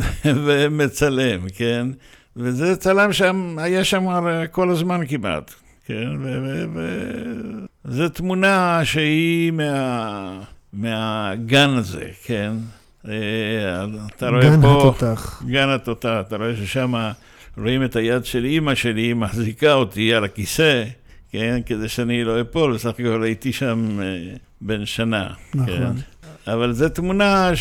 ומצלם, 0.45 1.49
כן? 1.55 1.87
וזה 2.35 2.75
צלם 2.75 3.13
שם, 3.13 3.55
היה 3.59 3.83
שם 3.83 4.05
כל 4.51 4.69
הזמן 4.69 5.01
כמעט, 5.07 5.53
כן? 5.85 6.07
וזו 7.85 8.09
תמונה 8.09 8.81
שהיא 8.83 9.51
מה, 9.51 10.41
מהגן 10.73 11.69
הזה, 11.69 12.05
כן? 12.23 12.51
אה, 13.07 13.85
אתה 14.15 14.29
רואה 14.29 14.41
גן 14.41 14.61
פה... 14.61 14.77
התותח. 14.79 15.43
גן 15.45 15.69
התותח, 15.69 16.17
אתה 16.27 16.37
רואה 16.37 16.55
ששם 16.55 16.93
רואים 17.57 17.83
את 17.83 17.95
היד 17.95 18.25
של 18.25 18.45
אימא 18.45 18.75
שלי, 18.75 19.01
היא 19.01 19.13
מחזיקה 19.13 19.73
אותי 19.73 20.13
על 20.13 20.23
הכיסא, 20.23 20.83
כן? 21.31 21.59
כדי 21.65 21.87
שאני 21.87 22.23
לא 22.23 22.41
אפול, 22.41 22.73
בסך 22.73 22.89
הכל 22.89 23.23
הייתי 23.23 23.53
שם 23.53 24.01
אה, 24.01 24.05
בן 24.61 24.85
שנה. 24.85 25.27
נכון. 25.55 25.67
כן? 25.67 25.91
אבל 26.53 26.73
זו 26.73 26.89
תמונה 26.89 27.51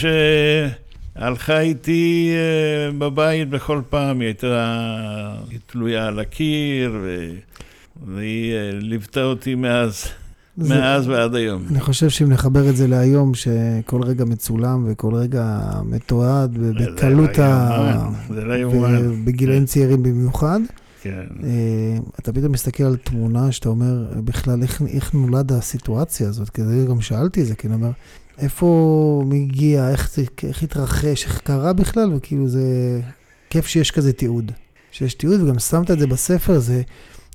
שהלכה 1.19 1.61
איתי 1.61 2.31
אה, 2.35 2.93
בבית 2.99 3.51
בכל 3.51 3.81
פעם, 3.91 4.21
היא 4.21 4.27
הייתה 4.27 4.67
היא 5.51 5.59
תלויה 5.67 6.07
על 6.07 6.19
הקיר, 6.21 6.99
ו... 7.03 7.29
והיא 8.07 8.53
אה, 8.55 8.71
ליוותה 8.73 9.23
אותי 9.23 9.55
מאז, 9.55 10.05
זה- 10.57 10.75
מאז 10.75 11.09
ועד 11.09 11.35
היום. 11.35 11.63
אני 11.71 11.81
חושב 11.81 12.09
שאם 12.09 12.29
נחבר 12.29 12.69
את 12.71 12.77
זה 12.77 12.87
להיום, 12.87 13.33
שכל 13.35 14.03
רגע 14.03 14.25
מצולם 14.25 14.85
וכל 14.89 15.15
רגע 15.15 15.59
מתועד, 15.85 16.57
ובקלות 16.61 17.39
ה... 17.39 18.09
זה 18.35 18.45
לא 18.45 18.55
יאומן. 18.55 18.97
ובגילאים 19.13 19.65
צעירים 19.65 20.03
במיוחד, 20.03 20.61
כן. 21.03 21.23
אה, 21.45 21.49
אתה 22.21 22.33
פתאום 22.33 22.53
מסתכל 22.53 22.85
על 22.85 22.97
תמונה 22.97 23.53
שאתה 23.53 23.69
אומר, 23.69 23.95
בכלל, 24.25 24.63
איך, 24.63 24.83
איך 24.89 25.15
נולד 25.15 25.53
הסיטואציה 25.53 26.29
הזאת? 26.29 26.51
כי 26.51 26.63
זה 26.65 26.87
גם 26.89 27.01
שאלתי 27.01 27.41
את 27.43 27.47
זה, 27.47 27.55
כי 27.55 27.67
אני 27.67 27.75
אומר, 27.75 27.91
איפה 28.39 29.23
מי 29.27 29.43
הגיע, 29.43 29.91
איך, 29.91 30.11
זה, 30.15 30.23
איך 30.43 30.63
התרחש, 30.63 31.25
איך 31.25 31.39
קרה 31.39 31.73
בכלל, 31.73 32.13
וכאילו 32.17 32.49
זה 32.49 33.01
כיף 33.51 33.67
שיש 33.67 33.91
כזה 33.91 34.13
תיעוד. 34.13 34.53
שיש 34.91 35.15
תיעוד, 35.15 35.41
וגם 35.41 35.59
שמת 35.59 35.91
את 35.91 35.99
זה 35.99 36.07
בספר, 36.07 36.59
זה, 36.59 36.83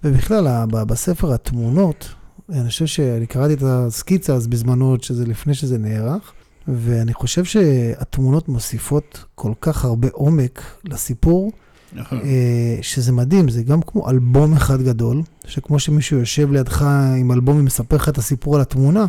ובכלל, 0.03 0.65
בספר 0.71 1.33
התמונות, 1.33 2.09
אני 2.49 2.69
חושב 2.69 2.85
שאני 2.85 3.25
קראתי 3.25 3.53
את 3.53 3.63
הסקיצה 3.63 4.33
אז 4.33 4.47
בזמנו, 4.47 4.95
שזה 5.01 5.25
לפני 5.25 5.53
שזה 5.53 5.77
נערך, 5.77 6.33
ואני 6.67 7.13
חושב 7.13 7.45
שהתמונות 7.45 8.49
מוסיפות 8.49 9.25
כל 9.35 9.53
כך 9.61 9.85
הרבה 9.85 10.07
עומק 10.11 10.61
לסיפור, 10.83 11.51
נכון. 11.93 12.19
אה, 12.23 12.77
שזה 12.81 13.11
מדהים, 13.11 13.49
זה 13.49 13.63
גם 13.63 13.81
כמו 13.81 14.09
אלבום 14.09 14.53
אחד 14.53 14.81
גדול, 14.81 15.21
שכמו 15.45 15.79
שמישהו 15.79 16.19
יושב 16.19 16.51
לידך 16.51 16.81
עם 17.19 17.31
אלבום 17.31 17.57
ומספר 17.57 17.95
לך 17.95 18.09
את 18.09 18.17
הסיפור 18.17 18.55
על 18.55 18.61
התמונה, 18.61 19.05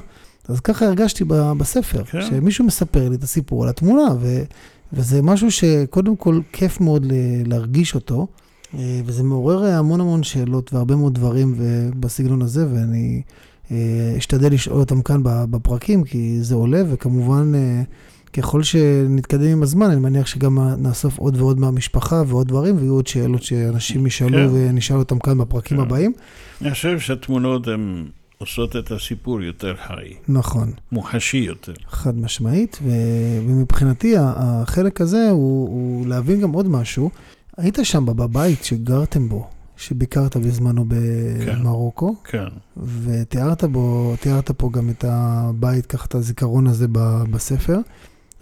אז 0.49 0.61
ככה 0.61 0.87
הרגשתי 0.87 1.25
בספר, 1.59 2.05
כן. 2.05 2.23
שמישהו 2.23 2.65
מספר 2.65 3.09
לי 3.09 3.15
את 3.15 3.23
הסיפור 3.23 3.63
על 3.63 3.69
התמונה, 3.69 4.15
ו, 4.21 4.43
וזה 4.93 5.23
משהו 5.23 5.51
שקודם 5.51 6.17
כל 6.17 6.41
כיף 6.53 6.81
מאוד 6.81 7.05
ל- 7.05 7.49
להרגיש 7.49 7.95
אותו, 7.95 8.27
אה, 8.75 9.01
וזה 9.05 9.23
מעורר 9.23 9.65
המון 9.65 10.01
המון 10.01 10.23
שאלות 10.23 10.73
והרבה 10.73 10.97
מאוד 10.97 11.15
דברים 11.15 11.55
בסגנון 12.01 12.43
הזה, 12.43 12.67
ואני 12.75 13.23
אה, 13.71 14.15
אשתדל 14.19 14.53
לשאול 14.53 14.81
אותם 14.81 15.03
כאן 15.03 15.21
בפרקים, 15.25 16.05
כי 16.05 16.39
זה 16.43 16.55
עולה, 16.55 16.83
וכמובן... 16.91 17.53
אה, 17.55 17.83
ככל 18.37 18.63
שנתקדם 18.63 19.49
עם 19.49 19.63
הזמן, 19.63 19.91
אני 19.91 20.01
מניח 20.01 20.27
שגם 20.27 20.59
נאסוף 20.79 21.19
עוד 21.19 21.37
ועוד 21.37 21.61
מהמשפחה 21.61 22.23
ועוד 22.27 22.49
דברים, 22.49 22.77
ויהיו 22.77 22.95
עוד 22.95 23.07
שאלות 23.07 23.43
שאנשים 23.43 24.07
ישאלו 24.07 24.39
כן. 24.39 24.49
ונשאל 24.53 24.97
אותם 24.97 25.19
כאן 25.19 25.39
בפרקים 25.39 25.77
כן. 25.77 25.83
הבאים. 25.83 26.13
אני 26.63 26.71
חושב 26.71 26.99
שהתמונות 26.99 27.69
הן 27.69 28.05
עושות 28.39 28.77
את 28.77 28.91
הסיפור 28.91 29.43
יותר 29.43 29.75
חי, 29.87 30.15
נכון, 30.29 30.73
מוחשי 30.93 31.37
יותר. 31.37 31.73
חד 31.89 32.19
משמעית, 32.19 32.79
ו- 32.83 32.91
ומבחינתי 33.49 34.15
החלק 34.19 35.01
הזה 35.01 35.31
הוא, 35.31 35.69
הוא 35.69 36.07
להבין 36.07 36.41
גם 36.41 36.53
עוד 36.53 36.69
משהו. 36.69 37.11
היית 37.57 37.79
שם 37.83 38.07
בבית 38.07 38.65
שגרתם 38.65 39.29
בו, 39.29 39.47
שביקרת 39.77 40.37
בזמנו 40.37 40.85
במרוקו, 40.89 42.15
כן. 42.25 42.45
ותיארת 43.03 43.65
בו, 43.65 44.15
תיארת 44.21 44.51
פה 44.51 44.71
גם 44.73 44.91
את 44.91 45.05
הבית, 45.09 45.87
ככה 45.87 46.05
את 46.07 46.15
הזיכרון 46.15 46.67
הזה 46.67 46.87
ב- 46.93 47.25
בספר, 47.31 47.79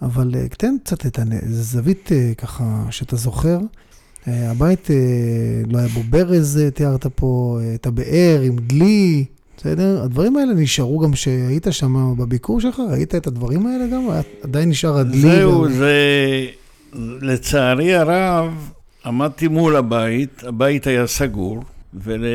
אבל 0.01 0.31
אה, 0.35 0.47
תן 0.47 0.75
קצת 0.83 1.05
את 1.05 1.19
הנ- 1.19 1.31
איזה 1.33 1.63
זווית 1.63 2.11
אה, 2.11 2.31
ככה 2.37 2.85
שאתה 2.89 3.15
זוכר. 3.15 3.59
אה, 4.27 4.51
הבית, 4.51 4.87
לא 5.67 5.77
היה 5.77 5.87
בו 5.87 6.03
ברז, 6.09 6.59
תיארת 6.73 7.05
פה, 7.15 7.59
את 7.75 7.85
הבאר 7.87 8.41
עם 8.43 8.55
דלי, 8.59 9.25
בסדר? 9.57 10.01
הדברים 10.03 10.37
האלה 10.37 10.53
נשארו 10.53 10.99
גם 10.99 11.11
כשהיית 11.11 11.67
שם 11.71 12.15
בביקור 12.17 12.61
שלך? 12.61 12.81
ראית 12.91 13.15
את 13.15 13.27
הדברים 13.27 13.65
האלה 13.67 13.87
גם? 13.87 14.07
עדיין 14.43 14.69
נשאר 14.69 14.97
הדלי? 14.97 15.17
זהו, 15.21 15.61
וה- 15.61 15.69
זה... 15.69 15.95
לצערי 17.21 17.95
הרב, 17.95 18.71
עמדתי 19.05 19.47
מול 19.47 19.75
הבית, 19.75 20.43
הבית 20.43 20.87
היה 20.87 21.07
סגור, 21.07 21.63
ול... 21.93 22.25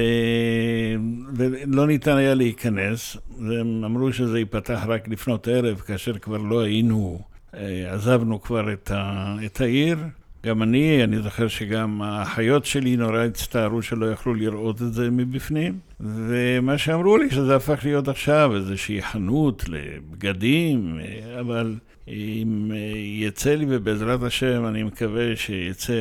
ולא 1.37 1.87
ניתן 1.87 2.17
היה 2.17 2.35
להיכנס, 2.35 3.17
והם 3.49 3.85
אמרו 3.85 4.13
שזה 4.13 4.39
ייפתח 4.39 4.81
רק 4.87 5.09
לפנות 5.09 5.49
ערב, 5.49 5.77
כאשר 5.79 6.19
כבר 6.19 6.37
לא 6.37 6.61
היינו, 6.61 7.21
אה, 7.55 7.95
עזבנו 7.95 8.43
כבר 8.43 8.73
את, 8.73 8.91
ה... 8.95 9.35
את 9.47 9.61
העיר. 9.61 9.99
גם 10.47 10.63
אני, 10.63 11.05
אני 11.05 11.23
זוכר 11.23 11.49
שגם 11.49 12.03
האחיות 12.03 12.67
שלי 12.67 12.97
נורא 12.97 13.19
הצטערו 13.19 13.83
שלא 13.83 14.07
יכלו 14.07 14.35
לראות 14.35 14.83
את 14.83 14.93
זה 14.93 15.11
מבפנים, 15.11 15.79
ומה 16.01 16.79
שאמרו 16.79 17.19
לי 17.19 17.31
שזה 17.31 17.57
הפך 17.57 17.81
להיות 17.85 18.09
עכשיו 18.09 18.57
איזושהי 18.57 19.03
חנות 19.03 19.65
לבגדים, 19.69 20.99
אבל 21.41 21.75
אם 22.09 22.73
יצא 22.97 23.55
לי, 23.55 23.67
ובעזרת 23.69 24.23
השם 24.23 24.67
אני 24.67 24.83
מקווה 24.83 25.37
שיצא, 25.37 25.95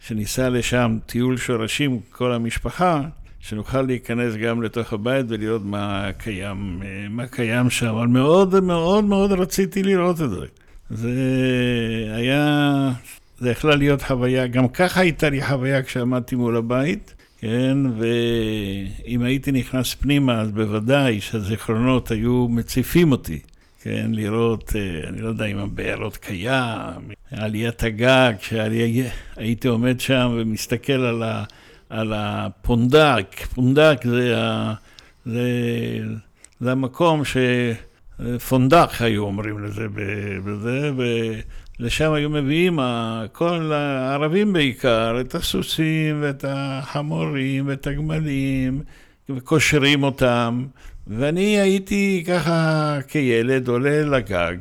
שניסע 0.00 0.48
לשם 0.48 0.98
טיול 1.06 1.36
שורשים 1.36 2.00
כל 2.10 2.32
המשפחה, 2.32 3.02
שנוכל 3.40 3.82
להיכנס 3.82 4.34
גם 4.34 4.62
לתוך 4.62 4.92
הבית 4.92 5.26
ולראות 5.28 5.64
מה 5.64 6.10
קיים, 6.18 6.82
מה 7.10 7.26
קיים 7.26 7.70
שם, 7.70 7.86
אבל 7.86 8.06
מאוד 8.06 8.64
מאוד 8.64 9.04
מאוד 9.04 9.32
רציתי 9.32 9.82
לראות 9.82 10.22
את 10.22 10.30
זה. 10.30 10.46
זה 10.90 11.12
היה, 12.14 12.90
זה 13.42 13.50
יכלה 13.50 13.76
להיות 13.76 14.02
חוויה, 14.02 14.46
גם 14.46 14.68
ככה 14.68 15.00
הייתה 15.00 15.30
לי 15.30 15.42
חוויה 15.42 15.82
כשעמדתי 15.82 16.36
מול 16.36 16.56
הבית, 16.56 17.14
כן, 17.38 17.78
ואם 17.98 19.22
הייתי 19.22 19.52
נכנס 19.52 19.94
פנימה, 19.94 20.40
אז 20.40 20.50
בוודאי 20.50 21.20
שהזיכרונות 21.20 22.10
היו 22.10 22.48
מציפים 22.48 23.12
אותי. 23.12 23.40
כן, 23.82 24.10
לראות, 24.12 24.72
אה, 24.76 25.08
אני 25.08 25.20
לא 25.20 25.28
יודע 25.28 25.44
אם 25.44 25.58
הבאר 25.58 26.02
עוד 26.02 26.16
קיים, 26.16 27.10
עליית 27.30 27.82
הגג, 27.82 28.32
כשהייתי 28.38 29.68
עומד 29.68 30.00
שם 30.00 30.36
ומסתכל 30.36 30.92
על, 30.92 31.22
ה, 31.22 31.44
על 31.90 32.12
הפונדק, 32.16 33.46
פונדק 33.54 34.00
זה, 34.04 34.38
ה, 34.38 34.74
זה, 35.26 35.48
זה 36.60 36.72
המקום 36.72 37.24
ש... 37.24 37.36
פונדק 38.48 38.88
היו 39.00 39.22
אומרים 39.22 39.64
לזה 39.64 39.86
בזה, 40.44 40.90
ולשם 41.82 42.12
היו 42.12 42.30
מביאים 42.30 42.78
כל 43.32 43.72
הערבים 43.72 44.52
בעיקר, 44.52 45.20
את 45.20 45.34
הסוסים 45.34 46.18
ואת 46.22 46.44
החמורים 46.48 47.66
ואת 47.66 47.86
הגמלים, 47.86 48.82
וקושרים 49.30 50.02
אותם. 50.02 50.64
ואני 51.06 51.60
הייתי 51.60 52.24
ככה 52.26 52.98
כילד 53.08 53.68
עולה 53.68 54.02
לגג 54.04 54.56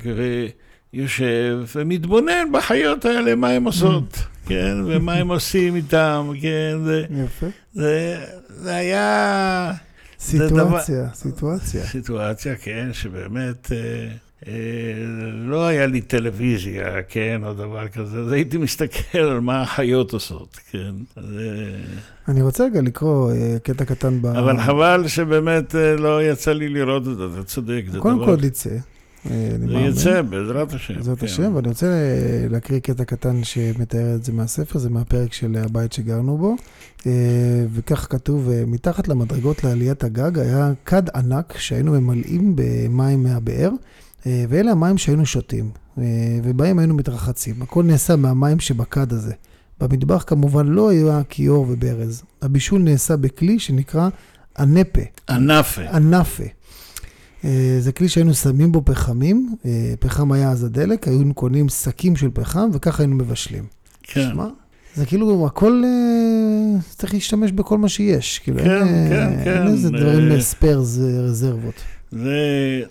ויושב 0.93 1.63
ומתבונן 1.75 2.51
בחיות 2.51 3.05
האלה, 3.05 3.35
מה 3.35 3.49
הן 3.49 3.65
עושות, 3.65 4.17
כן, 4.47 4.77
ומה 4.85 5.13
הם 5.13 5.31
עושים 5.31 5.75
איתם, 5.75 6.31
כן, 6.41 6.77
זה, 6.85 7.05
יפה. 7.25 7.47
זה, 7.73 8.25
זה 8.49 8.75
היה... 8.75 9.71
סיטואציה, 10.19 11.07
סיטואציה. 11.13 11.83
סיטואציה, 11.83 12.55
כן, 12.55 12.89
שבאמת 12.93 13.71
אה, 13.71 14.07
לא 15.45 15.67
היה 15.67 15.85
לי 15.85 16.01
טלוויזיה, 16.01 17.01
כן, 17.09 17.41
או 17.43 17.53
דבר 17.53 17.87
כזה, 17.87 18.19
אז 18.19 18.31
הייתי 18.31 18.57
מסתכל 18.57 19.17
על 19.17 19.39
מה 19.39 19.61
החיות 19.61 20.13
עושות, 20.13 20.59
כן. 20.71 20.93
אה, 21.17 21.23
אני 22.27 22.41
רוצה 22.41 22.65
רגע 22.65 22.81
לקרוא 22.81 23.31
אה, 23.31 23.57
קטע 23.63 23.85
קטן 23.85 24.21
ב... 24.21 24.25
אבל 24.25 24.61
חבל 24.61 25.07
שבאמת 25.07 25.75
אה, 25.75 25.95
לא 25.95 26.23
יצא 26.23 26.53
לי 26.53 26.69
לראות 26.69 27.07
את 27.07 27.17
זה, 27.17 27.25
אתה 27.33 27.43
צודק, 27.43 27.83
זה 27.91 27.99
קודם 27.99 28.17
דבר... 28.17 28.37
כל 28.37 28.43
יצא. 28.43 28.69
אה, 29.29 29.55
זה. 29.67 29.79
יצא, 29.79 30.21
בעזרת 30.21 30.73
השם. 30.73 30.95
בעזרת 30.95 31.19
כן. 31.19 31.25
השם, 31.25 31.55
ואני 31.55 31.67
רוצה 31.67 31.85
אה, 31.85 32.47
להקריא 32.49 32.79
קטע 32.79 33.03
קטן 33.03 33.43
שמתאר 33.43 34.15
את 34.15 34.23
זה 34.23 34.33
מהספר, 34.33 34.79
זה 34.79 34.89
מהפרק 34.89 35.33
של 35.33 35.57
הבית 35.65 35.93
שגרנו 35.93 36.37
בו. 36.37 36.55
אה, 37.07 37.11
וכך 37.73 38.07
כתוב, 38.09 38.49
אה, 38.49 38.63
מתחת 38.67 39.07
למדרגות 39.07 39.63
לעליית 39.63 40.03
הגג 40.03 40.39
היה 40.39 40.71
כד 40.85 41.09
ענק 41.15 41.57
שהיינו 41.57 42.01
ממלאים 42.01 42.55
במים 42.55 43.23
מהבאר, 43.23 43.69
אה, 43.69 44.00
ואלה 44.25 44.71
המים 44.71 44.97
שהיינו 44.97 45.25
שותים, 45.25 45.71
אה, 45.97 46.03
ובהם 46.43 46.79
היינו 46.79 46.93
מתרחצים. 46.93 47.61
הכל 47.61 47.83
נעשה 47.83 48.15
מהמים 48.15 48.59
שבכד 48.59 49.13
הזה. 49.13 49.33
במטבח 49.79 50.23
כמובן 50.27 50.67
לא 50.67 50.89
היה 50.89 51.21
כיור 51.29 51.65
וברז. 51.69 52.23
הבישול 52.41 52.81
נעשה 52.81 53.17
בכלי 53.17 53.59
שנקרא 53.59 54.09
אנפה. 54.59 55.01
ענפה. 55.29 55.81
אנפה. 55.89 56.43
אה, 57.45 57.77
זה 57.79 57.91
כלי 57.91 58.09
שהיינו 58.09 58.33
שמים 58.33 58.71
בו 58.71 58.81
פחמים, 58.85 59.55
אה, 59.65 59.93
פחם 59.99 60.31
היה 60.31 60.51
אז 60.51 60.63
הדלק, 60.63 61.07
היינו 61.07 61.33
קונים 61.33 61.69
שקים 61.69 62.15
של 62.15 62.29
פחם 62.33 62.69
וככה 62.73 63.03
היינו 63.03 63.15
מבשלים. 63.15 63.63
כן. 64.03 64.29
שמע, 64.31 64.47
זה 64.95 65.05
כאילו 65.05 65.45
הכל, 65.45 65.83
אה, 65.85 66.79
צריך 66.95 67.13
להשתמש 67.13 67.51
בכל 67.51 67.77
מה 67.77 67.89
שיש. 67.89 68.39
כאילו, 68.39 68.59
כן, 68.59 68.69
אין, 68.69 68.81
אה, 68.81 69.09
כן, 69.09 69.43
כן, 69.43 69.57
אין 69.57 69.67
איזה 69.67 69.89
דברים 69.89 70.31
אה, 70.31 70.41
ספיירס, 70.41 70.97
רזרבות. 70.99 71.73
זה, 72.11 72.81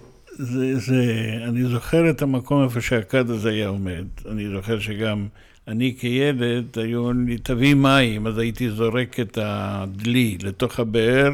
זה, 0.43 0.79
זה, 0.79 1.05
אני 1.49 1.65
זוכר 1.65 2.11
את 2.11 2.23
המקום 2.23 2.65
איפה 2.65 2.81
שהכד 2.81 3.31
הזה 3.31 3.51
היה 3.51 3.69
עומד. 3.69 4.05
אני 4.31 4.49
זוכר 4.49 4.79
שגם 4.79 5.27
אני 5.69 5.95
כילד, 5.99 6.79
היו 6.79 6.99
אומרים 6.99 7.27
לי, 7.29 7.39
תביא 7.39 7.75
מים, 7.75 8.27
אז 8.27 8.39
הייתי 8.39 8.71
זורק 8.71 9.21
את 9.21 9.39
הדלי 9.43 10.39
לתוך 10.43 10.81
הבאר, 10.81 11.33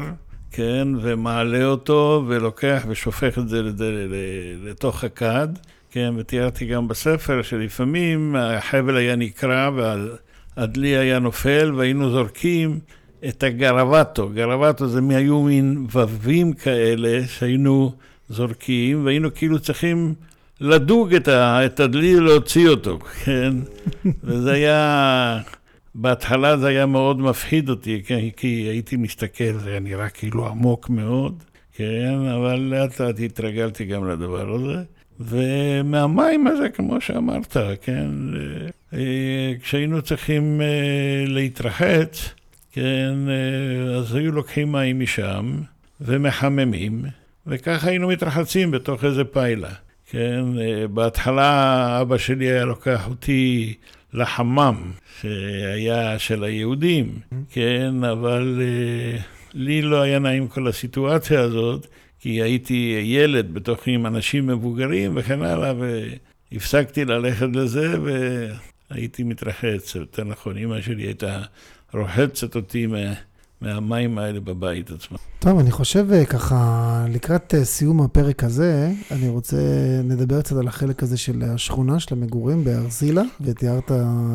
כן, 0.51 0.87
ומעלה 1.01 1.65
אותו, 1.65 2.23
ולוקח 2.27 2.85
ושופך 2.87 3.37
את 3.37 3.49
זה 3.49 3.61
לתוך 4.65 5.03
הכד, 5.03 5.47
כן, 5.91 6.13
ותיארתי 6.17 6.65
גם 6.65 6.87
בספר 6.87 7.41
שלפעמים 7.41 8.35
החבל 8.35 8.97
היה 8.97 9.15
נקרע 9.15 9.69
והדלי 10.57 10.97
היה 10.97 11.19
נופל, 11.19 11.71
והיינו 11.75 12.09
זורקים 12.11 12.79
את 13.27 13.43
הגרבטו. 13.43 14.29
גרבטו 14.29 14.87
זה 14.87 15.01
מי- 15.01 15.15
היו 15.15 15.43
מין 15.43 15.87
ווים 15.93 16.53
כאלה 16.53 17.27
שהיינו 17.27 17.91
זורקים, 18.29 19.05
והיינו 19.05 19.33
כאילו 19.33 19.59
צריכים 19.59 20.13
לדוג 20.61 21.13
את, 21.13 21.27
ה, 21.27 21.59
הדלי 21.79 22.15
ולהוציא 22.15 22.69
אותו, 22.69 22.99
כן? 23.23 23.53
וזה 24.23 24.51
היה, 24.51 25.39
בהתחלה 25.95 26.57
זה 26.57 26.67
היה 26.67 26.85
מאוד 26.85 27.19
מפחיד 27.19 27.69
אותי, 27.69 28.01
כן? 28.05 28.29
כי 28.37 28.47
הייתי 28.47 28.95
מסתכל, 28.97 29.53
זה 29.53 29.69
היה 29.69 29.79
נראה 29.79 30.09
כאילו 30.09 30.47
עמוק 30.47 30.89
מאוד, 30.89 31.43
כן? 31.73 32.15
אבל 32.35 32.55
לאט 32.55 32.99
לאט 32.99 33.19
התרגלתי 33.19 33.85
גם 33.85 34.09
לדבר 34.09 34.55
הזה. 34.55 34.83
ומהמים 35.19 36.47
הזה, 36.47 36.69
כמו 36.69 37.01
שאמרת, 37.01 37.57
כן? 37.81 38.09
אה, 38.93 39.53
כשהיינו 39.61 40.01
צריכים 40.01 40.61
אה, 40.61 41.25
להתרחץ, 41.27 42.29
כן, 42.71 43.13
אה, 43.29 43.95
אז 43.95 44.15
היו 44.15 44.31
לוקחים 44.31 44.71
מים 44.71 44.99
משם 44.99 45.61
ומחממים, 46.01 47.05
וככה 47.47 47.89
היינו 47.89 48.07
מתרחצים 48.07 48.71
בתוך 48.71 49.03
איזה 49.03 49.23
פיילה. 49.23 49.69
כן, 50.09 50.45
אה, 50.59 50.87
בהתחלה 50.87 52.01
אבא 52.01 52.17
שלי 52.17 52.45
היה 52.45 52.65
לוקח 52.65 53.07
אותי 53.07 53.73
לחמם, 54.13 54.91
שהיה 55.21 56.19
של 56.19 56.43
היהודים, 56.43 57.19
כן, 57.51 58.03
אבל 58.03 58.61
אה, 58.61 59.19
לי 59.53 59.81
לא 59.81 60.01
היה 60.01 60.19
נעים 60.19 60.47
כל 60.47 60.67
הסיטואציה 60.67 61.41
הזאת, 61.41 61.87
כי 62.19 62.41
הייתי 62.41 63.01
ילד 63.05 63.53
בתוך 63.53 63.87
עם 63.87 64.05
אנשים 64.05 64.47
מבוגרים 64.47 65.11
וכן 65.15 65.41
הלאה, 65.41 65.73
והפסקתי 66.51 67.05
ללכת 67.05 67.47
לזה, 67.53 67.95
והייתי 68.91 69.23
מתרחץ, 69.23 69.95
יותר 69.95 70.23
נכון, 70.23 70.57
אמא 70.57 70.81
שלי 70.81 71.03
הייתה 71.03 71.41
רוחצת 71.93 72.55
אותי 72.55 72.87
מהמים 73.61 74.17
האלה 74.17 74.39
בבית 74.39 74.91
עצמו. 74.91 75.17
טוב, 75.39 75.59
אני 75.59 75.71
חושב 75.71 76.11
אה, 76.11 76.25
ככה, 76.25 77.05
לקראת 77.09 77.53
אה, 77.55 77.65
סיום 77.65 78.01
הפרק 78.01 78.43
הזה, 78.43 78.91
אני 79.11 79.29
רוצה 79.29 79.57
לדבר 80.03 80.41
קצת 80.41 80.55
על 80.55 80.67
החלק 80.67 81.03
הזה 81.03 81.17
של 81.17 81.43
השכונה, 81.43 81.99
של 81.99 82.15
המגורים 82.15 82.63
בארזילה, 82.63 83.23
ותיארת 83.41 83.91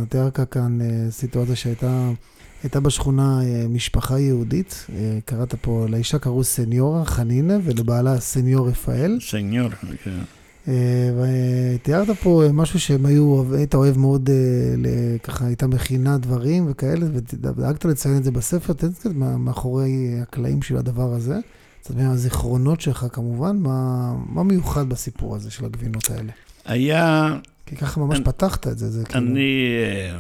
תיארת 0.09 0.41
כאן 0.51 0.81
אה, 0.81 1.11
סיטואציה 1.11 1.57
שהייתה 1.57 2.11
הייתה 2.63 2.81
בשכונה 2.81 3.41
משפחה 3.69 4.19
יהודית, 4.19 4.87
קראת 5.25 5.55
פה, 5.55 5.87
לאישה 5.89 6.19
קראו 6.19 6.45
סניורה 6.45 7.05
חנינה 7.05 7.59
ולבעלה 7.65 8.21
סניור 8.21 8.69
רפאל. 8.69 9.19
סניור, 9.21 9.71
כן. 10.05 10.11
אה, 10.69 10.75
ותיארת 11.75 12.11
פה 12.11 12.43
אה, 12.45 12.53
משהו 12.53 12.81
שהם 12.81 13.07
היו, 13.07 13.55
היית 13.55 13.75
אוהב 13.75 13.99
מאוד, 13.99 14.31
אה, 14.31 15.19
ככה 15.23 15.47
הייתה 15.47 15.67
מכינה 15.67 16.19
דברים 16.19 16.65
וכאלה, 16.71 17.07
ודאגת 17.13 17.85
לציין 17.85 18.17
את 18.17 18.25
זה 18.25 18.31
בספר, 18.31 18.73
תן 18.73 18.93
קצת 18.93 19.11
מאחורי 19.15 19.91
הקלעים 20.23 20.63
של 20.63 20.77
הדבר 20.77 21.13
הזה. 21.13 21.37
קצת 21.81 21.95
מהזיכרונות 21.95 22.81
שלך 22.81 23.07
כמובן, 23.13 23.57
מה, 23.57 23.77
מה 24.29 24.43
מיוחד 24.43 24.89
בסיפור 24.89 25.37
הזה 25.37 25.51
של 25.51 25.65
הגבינות 25.65 26.11
האלה? 26.11 26.33
היה, 26.65 27.37
כי 27.67 27.77
ככה 27.77 28.01
ממש 28.01 28.17
אני- 28.17 28.25
פתחת 28.25 28.67
את 28.69 28.79
זה, 28.79 28.91
זה 28.91 29.05
כאילו... 29.05 29.27
אני, 29.27 29.67
אה, 29.85 30.17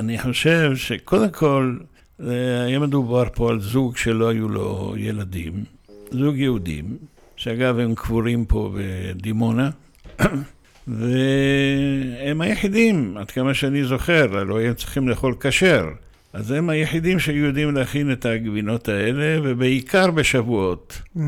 אני 0.00 0.18
חושב 0.22 0.72
שקודם 0.74 1.30
כל, 1.30 1.76
אה, 2.20 2.64
היה 2.64 2.78
מדובר 2.78 3.24
פה 3.34 3.50
על 3.50 3.60
זוג 3.60 3.96
שלא 3.96 4.28
היו 4.28 4.48
לו 4.48 4.94
ילדים, 4.96 5.64
זוג 6.10 6.36
יהודים, 6.36 6.96
שאגב 7.44 7.78
הם 7.78 7.94
קבורים 7.94 8.44
פה 8.44 8.74
בדימונה, 8.74 9.70
והם 10.86 12.40
היחידים, 12.40 13.16
עד 13.16 13.30
כמה 13.30 13.54
שאני 13.54 13.84
זוכר, 13.84 14.38
הלוא 14.38 14.60
הם 14.60 14.74
צריכים 14.74 15.08
לאכול 15.08 15.34
כשר. 15.40 15.88
אז 16.32 16.50
הם 16.50 16.70
היחידים 16.70 17.18
שהיו 17.18 17.44
יודעים 17.44 17.74
להכין 17.74 18.12
את 18.12 18.26
הגבינות 18.26 18.88
האלה, 18.88 19.40
ובעיקר 19.42 20.10
בשבועות. 20.10 21.00
Mm, 21.16 21.20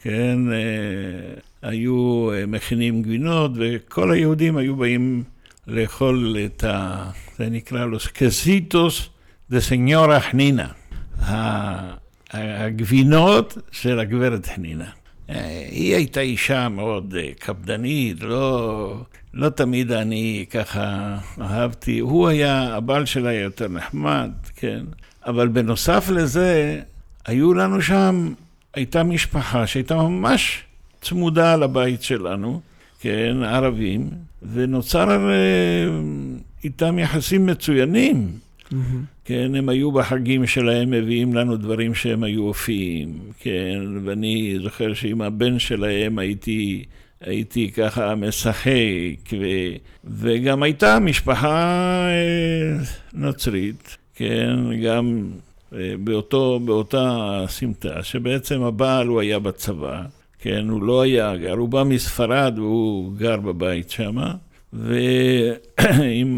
כן, 0.00 0.52
אה, 0.52 0.58
היו 1.62 2.30
אה, 2.32 2.46
מכינים 2.46 3.02
גבינות, 3.02 3.50
וכל 3.54 4.12
היהודים 4.12 4.56
היו 4.56 4.76
באים 4.76 5.22
לאכול 5.66 6.36
את 6.46 6.64
ה... 6.64 7.04
זה 7.38 7.48
נקרא 7.50 7.84
לו 7.84 8.00
סקסיטוס 8.00 9.08
דה 9.50 9.60
סניורה 9.60 10.20
חנינה. 10.20 10.68
הגבינות 12.32 13.58
של 13.70 13.98
הגברת 14.00 14.46
חנינה. 14.46 14.97
אה, 15.30 15.66
היא 15.70 15.94
הייתה 15.94 16.20
אישה 16.20 16.68
מאוד 16.68 17.14
אה, 17.18 17.30
קפדנית, 17.38 18.22
לא, 18.22 19.00
לא 19.34 19.48
תמיד 19.48 19.92
אני 19.92 20.44
ככה 20.50 21.16
אהבתי. 21.40 21.98
הוא 21.98 22.28
היה, 22.28 22.76
הבעל 22.76 23.06
שלה 23.06 23.30
היה 23.30 23.40
יותר 23.40 23.68
נחמד, 23.68 24.30
כן? 24.56 24.84
אבל 25.26 25.48
בנוסף 25.48 26.08
לזה, 26.08 26.80
היו 27.26 27.54
לנו 27.54 27.82
שם, 27.82 28.32
הייתה 28.74 29.02
משפחה 29.02 29.66
שהייתה 29.66 29.94
ממש 29.94 30.62
צמודה 31.00 31.56
לבית 31.56 32.02
שלנו, 32.02 32.60
כן, 33.00 33.36
ערבים, 33.44 34.10
ונוצר 34.52 35.30
אה, 35.30 35.88
איתם 36.64 36.98
יחסים 36.98 37.46
מצוינים. 37.46 38.47
מהמם. 38.72 39.04
כן, 39.24 39.54
הם 39.54 39.68
היו 39.68 39.92
בחגים 39.92 40.46
שלהם 40.46 40.90
מביאים 40.90 41.34
לנו 41.34 41.56
דברים 41.56 41.94
שהם 41.94 42.22
היו 42.22 42.42
אופיים, 42.42 43.18
כן, 43.40 43.80
ואני 44.04 44.58
זוכר 44.62 44.94
שעם 44.94 45.22
הבן 45.22 45.58
שלהם 45.58 46.18
הייתי, 46.18 46.84
הייתי 47.20 47.70
ככה 47.70 48.14
משחק, 48.14 49.32
ו, 49.32 49.46
וגם 50.04 50.62
הייתה 50.62 50.98
משפחה 50.98 51.76
אה, 52.08 52.84
נוצרית, 53.12 53.96
כן, 54.14 54.56
גם 54.84 55.30
אה, 55.72 55.94
באותו, 56.04 56.60
באותה 56.64 57.44
סמטה, 57.48 58.02
שבעצם 58.02 58.62
הבעל 58.62 59.06
הוא 59.06 59.20
היה 59.20 59.38
בצבא, 59.38 60.02
כן, 60.38 60.68
הוא 60.68 60.82
לא 60.82 61.02
היה 61.02 61.36
גר, 61.36 61.52
הוא 61.52 61.68
בא 61.68 61.82
מספרד 61.82 62.58
והוא 62.58 63.12
גר 63.16 63.36
בבית 63.36 63.90
שם, 63.90 64.16
ובעיקר 64.72 66.28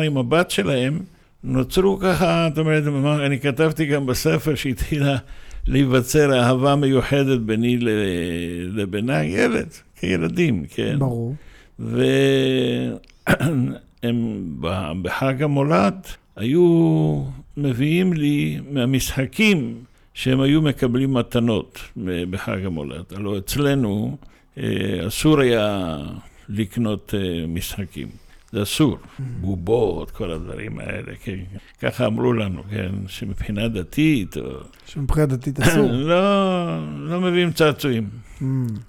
עם 0.00 0.16
הבת 0.16 0.50
שלהם 0.50 0.98
נוצרו 1.44 1.98
ככה, 1.98 2.48
זאת 2.48 2.58
אומרת, 2.58 2.84
אני 3.26 3.40
כתבתי 3.40 3.86
גם 3.86 4.06
בספר 4.06 4.54
שהתחילה 4.54 5.16
להיווצר 5.66 6.40
אהבה 6.40 6.76
מיוחדת 6.76 7.40
ביני 7.40 7.76
לבינה, 8.72 9.24
ילד, 9.24 9.68
כילדים, 9.96 10.64
כן? 10.70 10.98
ברור. 10.98 11.34
והם 11.78 12.14
בחג 15.02 15.42
המולד 15.42 16.06
היו 16.36 17.22
מביאים 17.56 18.12
לי 18.12 18.60
מהמשחקים 18.70 19.74
שהם 20.14 20.40
היו 20.40 20.62
מקבלים 20.62 21.14
מתנות 21.14 21.78
בחג 22.30 22.64
המולד. 22.64 23.04
הלוא 23.16 23.38
אצלנו 23.38 24.16
אה, 24.58 25.06
אסור 25.06 25.40
היה 25.40 25.96
לקנות 26.50 27.14
אה, 27.14 27.46
משחקים. 27.46 28.08
זה 28.52 28.62
אסור. 28.62 28.98
בובות, 29.40 30.10
כל 30.10 30.30
הדברים 30.30 30.78
האלה, 30.78 31.12
כן. 31.22 31.38
ככה 31.80 32.06
אמרו 32.06 32.32
לנו, 32.32 32.62
כן, 32.70 32.90
שמבחינה 33.06 33.68
דתית, 33.68 34.36
או... 34.36 34.42
שמבחינה 34.86 35.26
דתית 35.26 35.60
אסור. 35.62 35.90
לא, 35.92 37.08
לא 37.08 37.20
מביאים 37.20 37.52
צעצועים, 37.52 38.08
mm. 38.38 38.44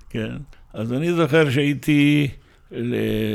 כן. 0.10 0.36
אז 0.74 0.94
אני 0.94 1.14
זוכר 1.14 1.50
שהייתי 1.50 2.28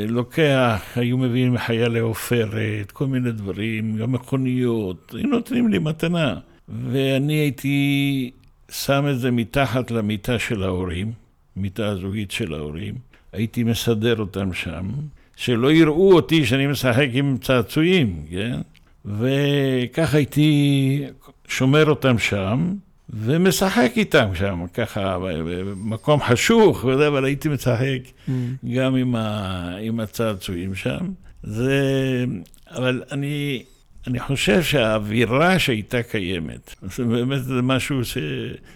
לוקח, 0.07 0.81
היו 0.95 1.17
מביאים 1.17 1.53
מחיילי 1.53 1.99
עופרת, 1.99 2.91
כל 2.91 3.07
מיני 3.07 3.31
דברים, 3.31 3.97
גם 3.97 4.11
מכוניות, 4.11 5.13
היו 5.17 5.27
נותנים 5.27 5.67
לי 5.67 5.79
מתנה. 5.79 6.39
ואני 6.69 7.33
הייתי 7.33 8.31
שם 8.71 9.05
את 9.11 9.19
זה 9.19 9.31
מתחת 9.31 9.91
למיטה 9.91 10.39
של 10.39 10.63
ההורים, 10.63 11.11
מיטה 11.55 11.87
הזוגית 11.87 12.31
של 12.31 12.53
ההורים, 12.53 12.95
הייתי 13.33 13.63
מסדר 13.63 14.19
אותם 14.19 14.53
שם, 14.53 14.89
שלא 15.35 15.71
יראו 15.71 16.13
אותי 16.13 16.45
שאני 16.45 16.67
משחק 16.67 17.07
עם 17.13 17.37
צעצועים, 17.41 18.25
כן? 18.31 18.59
וככה 19.05 20.17
הייתי 20.17 21.03
שומר 21.47 21.89
אותם 21.89 22.19
שם, 22.19 22.73
ומשחק 23.09 23.91
איתם 23.95 24.29
שם, 24.35 24.65
ככה, 24.73 25.17
במקום 25.19 26.21
חשוך, 26.21 26.83
וזה, 26.83 27.07
אבל 27.07 27.25
הייתי 27.25 27.49
משחק 27.49 27.99
mm. 28.27 28.31
גם 28.75 28.95
עם, 28.95 29.15
ה, 29.15 29.77
עם 29.81 29.99
הצעצועים 29.99 30.75
שם. 30.75 31.07
זה, 31.43 32.25
אבל 32.71 33.03
אני, 33.11 33.63
אני 34.07 34.19
חושב 34.19 34.63
שהאווירה 34.63 35.59
שהייתה 35.59 36.03
קיימת, 36.03 36.75
זה 36.81 37.03
באמת 37.03 37.41
משהו 37.63 38.05
ש, 38.05 38.17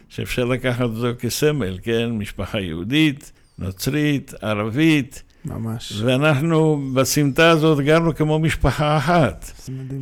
שאפשר 0.10 0.46
לקחת 0.46 0.82
אותו 0.82 1.20
כסמל, 1.20 1.78
כן? 1.84 2.10
משפחה 2.10 2.60
יהודית, 2.60 3.32
נוצרית, 3.62 4.34
ערבית. 4.42 5.24
ממש. 5.46 6.02
ואנחנו 6.02 6.82
בסמטה 6.94 7.50
הזאת 7.50 7.80
גרנו 7.80 8.16
כמו 8.16 8.40
משפחה 8.40 8.98
אחת. 8.98 9.52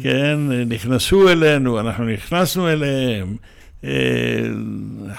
כן, 0.02 0.40
נכנסו 0.68 1.30
אלינו, 1.30 1.80
אנחנו 1.80 2.06
נכנסנו 2.06 2.70
אליהם. 2.70 3.36
אה, 3.84 3.90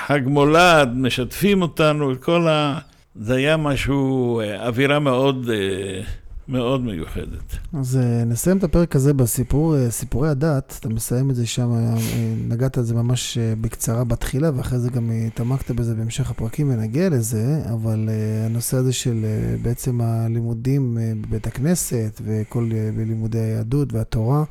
חג 0.06 0.20
מולד, 0.26 0.90
משתפים 0.94 1.62
אותנו, 1.62 2.12
כל 2.20 2.48
ה... 2.48 2.78
זה 3.14 3.34
היה 3.36 3.56
משהו, 3.56 4.40
אה, 4.40 4.66
אווירה 4.66 4.98
מאוד, 4.98 5.50
אה, 5.52 6.02
מאוד 6.50 6.80
מיוחדת. 6.80 7.58
אז 7.72 7.98
נסיים 8.26 8.56
את 8.56 8.64
הפרק 8.64 8.96
הזה 8.96 9.14
בסיפור, 9.14 9.90
סיפורי 9.90 10.28
הדת, 10.28 10.76
אתה 10.80 10.88
מסיים 10.88 11.30
את 11.30 11.34
זה 11.34 11.46
שם, 11.46 11.70
נגעת 12.48 12.78
על 12.78 12.84
זה 12.84 12.94
ממש 12.94 13.38
בקצרה 13.60 14.04
בתחילה, 14.04 14.50
ואחרי 14.56 14.78
זה 14.78 14.90
גם 14.90 15.10
התעמקת 15.26 15.70
בזה 15.70 15.94
בהמשך 15.94 16.30
הפרקים 16.30 16.70
ונגיע 16.70 17.08
לזה, 17.08 17.62
אבל 17.72 18.08
הנושא 18.46 18.76
הזה 18.76 18.92
של 18.92 19.24
בעצם 19.62 20.00
הלימודים 20.00 20.98
בבית 21.20 21.46
הכנסת 21.46 22.20
וכל 22.24 22.70
לימודי 22.96 23.38
היהדות 23.38 23.92
והתורה, 23.92 24.44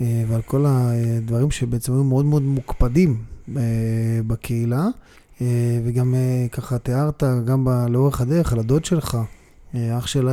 ועל 0.00 0.42
כל 0.42 0.64
הדברים 0.66 1.50
שבעצם 1.50 1.92
היו 1.92 2.04
מאוד 2.04 2.24
מאוד 2.24 2.42
מוקפדים 2.42 3.16
אה, 3.56 3.62
בקהילה, 4.26 4.86
אה, 5.40 5.80
וגם 5.84 6.14
אה, 6.14 6.46
ככה 6.52 6.78
תיארת 6.78 7.22
גם 7.44 7.68
לאורך 7.88 8.20
הדרך 8.20 8.52
על 8.52 8.58
הדוד 8.58 8.84
שלך, 8.84 9.18
אח 9.74 10.06
של, 10.06 10.28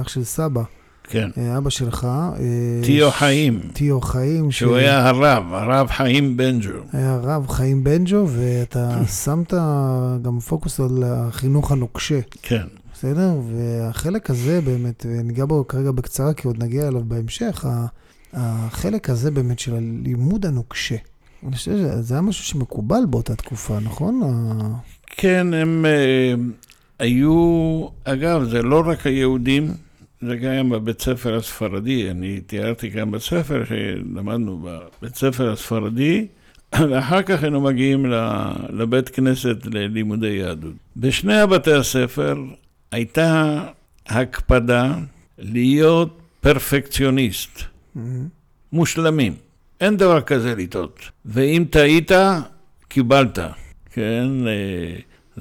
אח 0.00 0.08
של 0.08 0.24
סבא. 0.24 0.62
כן. 1.08 1.30
אבא 1.56 1.70
שלך. 1.70 2.06
טיו 2.82 3.10
ש... 3.10 3.14
חיים. 3.14 3.60
טיו 3.72 4.00
חיים. 4.00 4.50
שהוא 4.50 4.76
ש... 4.76 4.78
היה 4.78 5.08
הרב, 5.08 5.52
הרב 5.52 5.88
חיים 5.88 6.36
בנג'ו. 6.36 6.70
היה 6.92 7.14
הרב 7.14 7.48
חיים 7.48 7.84
בנג'ו, 7.84 8.26
ואתה 8.28 9.00
שמת 9.24 9.54
גם 10.22 10.40
פוקוס 10.40 10.80
על 10.80 11.04
החינוך 11.06 11.72
הנוקשה. 11.72 12.20
כן. 12.42 12.66
בסדר? 12.94 13.32
והחלק 13.52 14.30
הזה 14.30 14.60
באמת, 14.60 15.06
וניגע 15.08 15.44
בו 15.44 15.68
כרגע 15.68 15.90
בקצרה, 15.90 16.34
כי 16.34 16.46
עוד 16.46 16.62
נגיע 16.62 16.88
אליו 16.88 17.02
בהמשך, 17.04 17.66
החלק 18.32 19.10
הזה 19.10 19.30
באמת 19.30 19.58
של 19.58 19.74
הלימוד 19.74 20.46
הנוקשה. 20.46 20.96
אני 21.46 21.56
חושב 21.56 21.72
שזה 21.72 22.14
היה 22.14 22.20
משהו 22.20 22.44
שמקובל 22.44 23.02
באותה 23.10 23.36
תקופה, 23.36 23.78
נכון? 23.80 24.20
כן, 25.06 25.54
הם 25.54 25.86
היו, 26.98 27.86
אגב, 28.04 28.44
זה 28.44 28.62
לא 28.62 28.82
רק 28.86 29.06
היהודים, 29.06 29.70
זה 30.20 30.36
גם 30.36 30.70
בבית 30.70 31.00
ספר 31.00 31.36
הספרדי, 31.36 32.10
אני 32.10 32.40
תיארתי 32.40 32.88
גם 32.88 33.10
בספר 33.10 33.64
שלמדנו 33.64 34.58
בבית 34.58 35.14
ספר 35.14 35.52
הספרדי, 35.52 36.26
ואחר 36.90 37.22
כך 37.22 37.42
היינו 37.42 37.60
מגיעים 37.60 38.06
לבית 38.70 39.08
כנסת 39.08 39.66
ללימודי 39.66 40.26
יהדות. 40.26 40.74
בשני 40.96 41.40
הבתי 41.40 41.72
הספר 41.72 42.36
הייתה 42.92 43.62
הקפדה 44.06 44.94
להיות 45.38 46.18
פרפקציוניסט, 46.40 47.58
mm-hmm. 47.58 48.00
מושלמים. 48.72 49.34
אין 49.80 49.96
דבר 49.96 50.20
כזה 50.20 50.54
לטעות. 50.54 51.00
ואם 51.24 51.64
טעית, 51.70 52.10
קיבלת, 52.88 53.38
כן? 53.92 54.28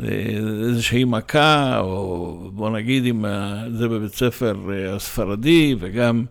איזושהי 0.02 1.04
מכה, 1.04 1.80
או 1.80 2.38
בוא 2.54 2.70
נגיד 2.70 3.06
אם 3.06 3.26
זה 3.72 3.88
בבית 3.88 4.14
ספר 4.14 4.56
אה, 4.72 4.96
הספרדי, 4.96 5.76
וגם 5.80 6.26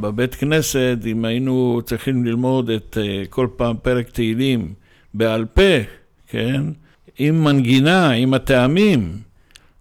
בבית 0.00 0.34
כנסת, 0.34 0.98
אם 1.06 1.24
היינו 1.24 1.80
צריכים 1.84 2.24
ללמוד 2.24 2.70
את 2.70 2.98
אה, 3.00 3.22
כל 3.30 3.48
פעם 3.56 3.76
פרק 3.82 4.10
תהילים 4.10 4.74
בעל 5.14 5.44
פה, 5.44 5.78
כן? 6.28 6.62
עם 7.18 7.44
מנגינה, 7.44 8.10
עם 8.10 8.34
הטעמים, 8.34 9.12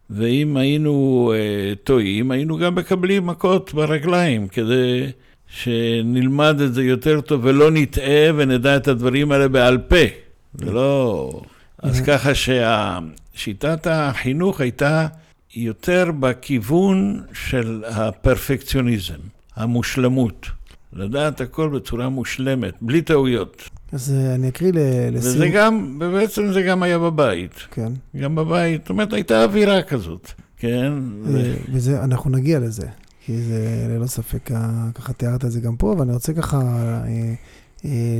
ואם 0.09 0.57
היינו 0.57 1.33
אה, 1.35 1.75
טועים, 1.83 2.31
היינו 2.31 2.57
גם 2.57 2.75
מקבלים 2.75 3.27
מכות 3.27 3.73
ברגליים 3.73 4.47
כדי... 4.47 5.11
שנלמד 5.49 6.61
את 6.61 6.73
זה 6.73 6.83
יותר 6.83 7.21
טוב 7.21 7.41
ולא 7.43 7.71
נטעה 7.71 8.31
ונדע 8.35 8.75
את 8.75 8.87
הדברים 8.87 9.31
האלה 9.31 9.47
בעל 9.47 9.77
פה. 9.77 9.95
זה 10.53 10.71
לא... 10.71 11.31
אז 11.81 12.01
ככה 12.01 12.31
ששיטת 12.35 13.87
החינוך 13.89 14.61
הייתה 14.61 15.07
יותר 15.55 16.11
בכיוון 16.19 17.23
של 17.33 17.83
הפרפקציוניזם, 17.87 19.19
המושלמות. 19.55 20.47
לדעת 20.93 21.41
הכל 21.41 21.69
בצורה 21.69 22.09
מושלמת, 22.09 22.73
בלי 22.81 23.01
טעויות. 23.01 23.69
אז 23.91 24.13
אה, 24.13 24.35
אני 24.35 24.49
אקריא 24.49 24.71
לסיום. 25.11 25.35
וזה 25.35 25.47
גם, 25.49 25.99
בעצם 25.99 26.53
זה 26.53 26.61
גם 26.61 26.83
היה 26.83 26.99
בבית. 26.99 27.53
כן. 27.71 27.91
גם 28.21 28.35
בבית, 28.35 28.81
זאת 28.81 28.89
אומרת, 28.89 29.13
הייתה 29.13 29.43
אווירה 29.43 29.81
כזאת, 29.81 30.31
כן? 30.57 30.93
אה, 31.35 31.53
וזה, 31.71 32.03
אנחנו 32.03 32.29
נגיע 32.29 32.59
לזה. 32.59 32.87
כי 33.25 33.41
זה 33.41 33.87
ללא 33.89 34.07
ספק, 34.07 34.49
ככה 34.95 35.13
תיארת 35.13 35.45
את 35.45 35.51
זה 35.51 35.59
גם 35.59 35.75
פה, 35.77 35.95
ואני 35.99 36.13
רוצה 36.13 36.33
ככה 36.33 36.57
אה, 36.57 37.03
אה, 37.07 37.33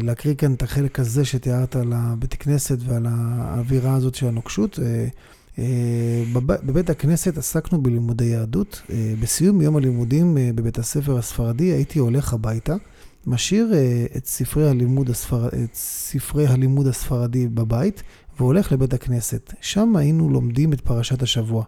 להקריא 0.02 0.36
כאן 0.36 0.54
את 0.54 0.64
החלק 0.64 1.00
הזה 1.00 1.26
שתיארת 1.26 1.76
על 1.76 1.94
הבית 1.96 2.34
כנסת 2.34 2.78
ועל 2.80 3.06
האווירה 3.10 3.94
הזאת 3.94 4.16
של 4.16 4.28
הנוקשות. 4.28 4.80
אה, 4.80 5.08
בבית 6.44 6.90
הכנסת 6.90 7.38
עסקנו 7.38 7.82
בלימודי 7.82 8.26
יהדות. 8.26 8.82
בסיום 9.22 9.62
יום 9.62 9.76
הלימודים 9.76 10.38
בבית 10.56 10.78
הספר 10.78 11.18
הספרדי 11.18 11.64
הייתי 11.64 12.00
הולך 12.00 12.34
הביתה, 12.34 12.76
משאיר 13.28 13.74
את 14.18 14.26
ספרי 14.26 14.70
הלימוד, 14.70 15.10
הספר... 15.10 15.48
את 15.48 15.76
ספרי 15.76 16.48
הלימוד 16.48 16.88
הספרדי 16.88 17.48
בבית 17.48 18.04
והולך 18.40 18.72
לבית 18.72 18.94
הכנסת. 18.94 19.54
שם 19.62 19.96
היינו 19.96 20.30
לומדים 20.30 20.74
את 20.74 20.82
פרשת 20.82 21.22
השבוע. 21.22 21.64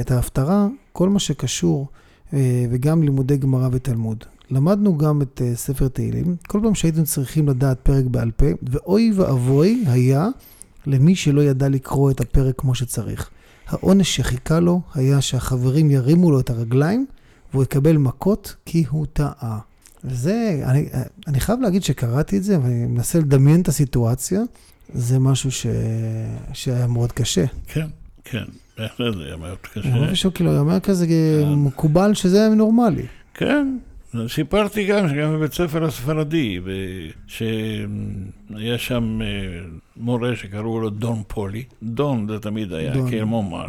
את 0.00 0.10
ההפטרה, 0.10 0.66
כל 0.92 1.08
מה 1.08 1.18
שקשור 1.18 1.88
אה, 2.32 2.64
וגם 2.70 3.02
לימודי 3.02 3.36
גמרא 3.36 3.68
ותלמוד. 3.72 4.24
למדנו 4.50 4.98
גם 4.98 5.22
את 5.22 5.42
אה, 5.44 5.56
ספר 5.56 5.88
תהילים, 5.88 6.36
כל 6.48 6.60
פעם 6.62 6.74
שהייתם 6.74 7.04
צריכים 7.04 7.48
לדעת 7.48 7.78
פרק 7.82 8.04
בעל 8.04 8.30
פה, 8.30 8.46
ואוי 8.62 9.12
ואבוי 9.14 9.84
היה 9.86 10.28
למי 10.86 11.14
שלא 11.14 11.40
ידע 11.40 11.68
לקרוא 11.68 12.10
את 12.10 12.20
הפרק 12.20 12.54
כמו 12.58 12.74
שצריך. 12.74 13.30
העונש 13.68 14.16
שחיכה 14.16 14.60
לו 14.60 14.80
היה 14.94 15.20
שהחברים 15.20 15.90
ירימו 15.90 16.30
לו 16.30 16.40
את 16.40 16.50
הרגליים, 16.50 17.06
והוא 17.52 17.62
יקבל 17.62 17.96
מכות 17.96 18.54
כי 18.66 18.84
הוא 18.90 19.06
טעה. 19.12 19.58
וזה, 20.04 20.62
אני, 20.64 20.88
אני 21.26 21.40
חייב 21.40 21.60
להגיד 21.60 21.82
שקראתי 21.82 22.38
את 22.38 22.44
זה, 22.44 22.58
ואני 22.62 22.86
מנסה 22.86 23.18
לדמיין 23.18 23.60
את 23.60 23.68
הסיטואציה, 23.68 24.40
זה 24.94 25.18
משהו 25.18 25.50
ש... 25.50 25.66
שהיה 26.52 26.86
מאוד 26.86 27.12
קשה. 27.12 27.44
כן, 27.66 27.86
כן, 28.24 28.44
בהחלט 28.78 29.14
זה 29.16 29.24
היה 29.24 29.36
מאוד 29.36 29.58
קשה. 29.58 29.88
אני 29.88 30.10
חושב 30.10 30.30
כאילו, 30.30 30.58
אומר 30.58 30.80
כזה 30.80 31.06
כן. 31.06 31.52
מקובל 31.54 32.14
שזה 32.14 32.40
היה 32.40 32.48
נורמלי. 32.48 33.06
כן, 33.34 33.76
סיפרתי 34.28 34.86
גם 34.86 35.08
שגם 35.08 35.32
בבית 35.32 35.52
ספר 35.52 35.84
הספרדי, 35.84 36.60
שהיה 37.26 38.78
שם 38.78 39.22
אה, 39.22 39.26
מורה 39.96 40.36
שקראו 40.36 40.80
לו 40.80 40.90
דון 40.90 41.22
פולי, 41.28 41.64
דון 41.82 42.28
זה 42.28 42.38
תמיד 42.38 42.72
היה, 42.72 42.92
דון. 42.92 43.10
כמו 43.10 43.42
מר, 43.42 43.66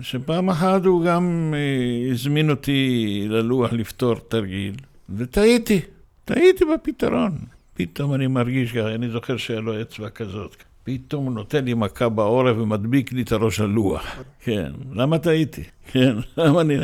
ושפעם 0.00 0.50
אחת 0.50 0.84
הוא 0.84 1.04
גם 1.04 1.54
אה, 1.56 2.10
הזמין 2.12 2.50
אותי 2.50 3.26
ללוח 3.28 3.72
לפתור 3.72 4.14
תרגיל, 4.14 4.74
וטעיתי, 5.16 5.80
טעיתי 6.24 6.64
בפתרון. 6.74 7.32
פתאום 7.74 8.14
אני 8.14 8.26
מרגיש 8.26 8.72
ככה, 8.72 8.94
אני 8.94 9.10
זוכר 9.10 9.36
שהיה 9.36 9.60
לו 9.60 9.80
אצבע 9.80 10.08
כזאת. 10.08 10.56
פתאום 10.84 11.24
הוא 11.24 11.32
נותן 11.32 11.64
לי 11.64 11.74
מכה 11.74 12.08
בעורף 12.08 12.56
ומדביק 12.58 13.12
לי 13.12 13.22
את 13.22 13.32
הראש 13.32 13.60
על 13.60 13.66
לוח. 13.66 14.06
כן, 14.44 14.72
למה 14.92 15.18
טעיתי? 15.18 15.62
כן, 15.92 16.16
למה 16.36 16.60
אני... 16.60 16.76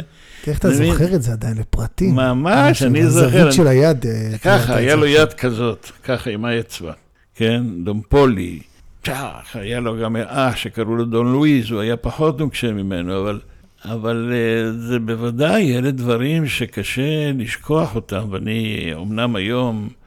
איך 0.47 0.59
אתה? 0.59 0.71
זוכר 0.71 1.15
את 1.15 1.23
זה 1.23 1.33
עדיין 1.33 1.59
לפרטים? 1.59 2.15
ממש, 2.15 2.83
אני 2.83 3.07
זוכר. 3.07 3.27
הזווית 3.27 3.53
של 3.53 3.67
היד. 3.67 4.07
אה, 4.07 4.39
ככה, 4.39 4.77
היה 4.77 4.97
לו. 4.97 5.07
יד 5.07 5.33
כזאת, 5.33 5.91
ככה 6.05 6.31
עם 6.31 6.45
האצבע, 6.45 6.93
כן? 7.35 7.63
דומפולי, 7.85 8.59
צ'אח, 9.05 9.57
היה 9.57 9.81
לו 9.81 9.97
גם 10.03 10.17
אח 10.27 10.57
שקראו 10.57 10.97
לו 10.97 11.05
דון 11.05 11.33
לואיז, 11.33 11.71
הוא 11.71 11.81
היה 11.81 11.97
פחות 11.97 12.39
נוקשה 12.39 12.73
ממנו, 12.73 13.21
אבל, 13.21 13.41
אבל 13.85 14.33
אה, 14.33 14.73
זה 14.73 14.99
בוודאי, 14.99 15.79
אלה 15.79 15.91
דברים 15.91 16.47
שקשה 16.47 17.33
לשכוח 17.35 17.95
אותם, 17.95 18.27
ואני 18.31 18.91
אמנם 18.95 19.37
היום 19.37 19.89
אה, 19.89 19.98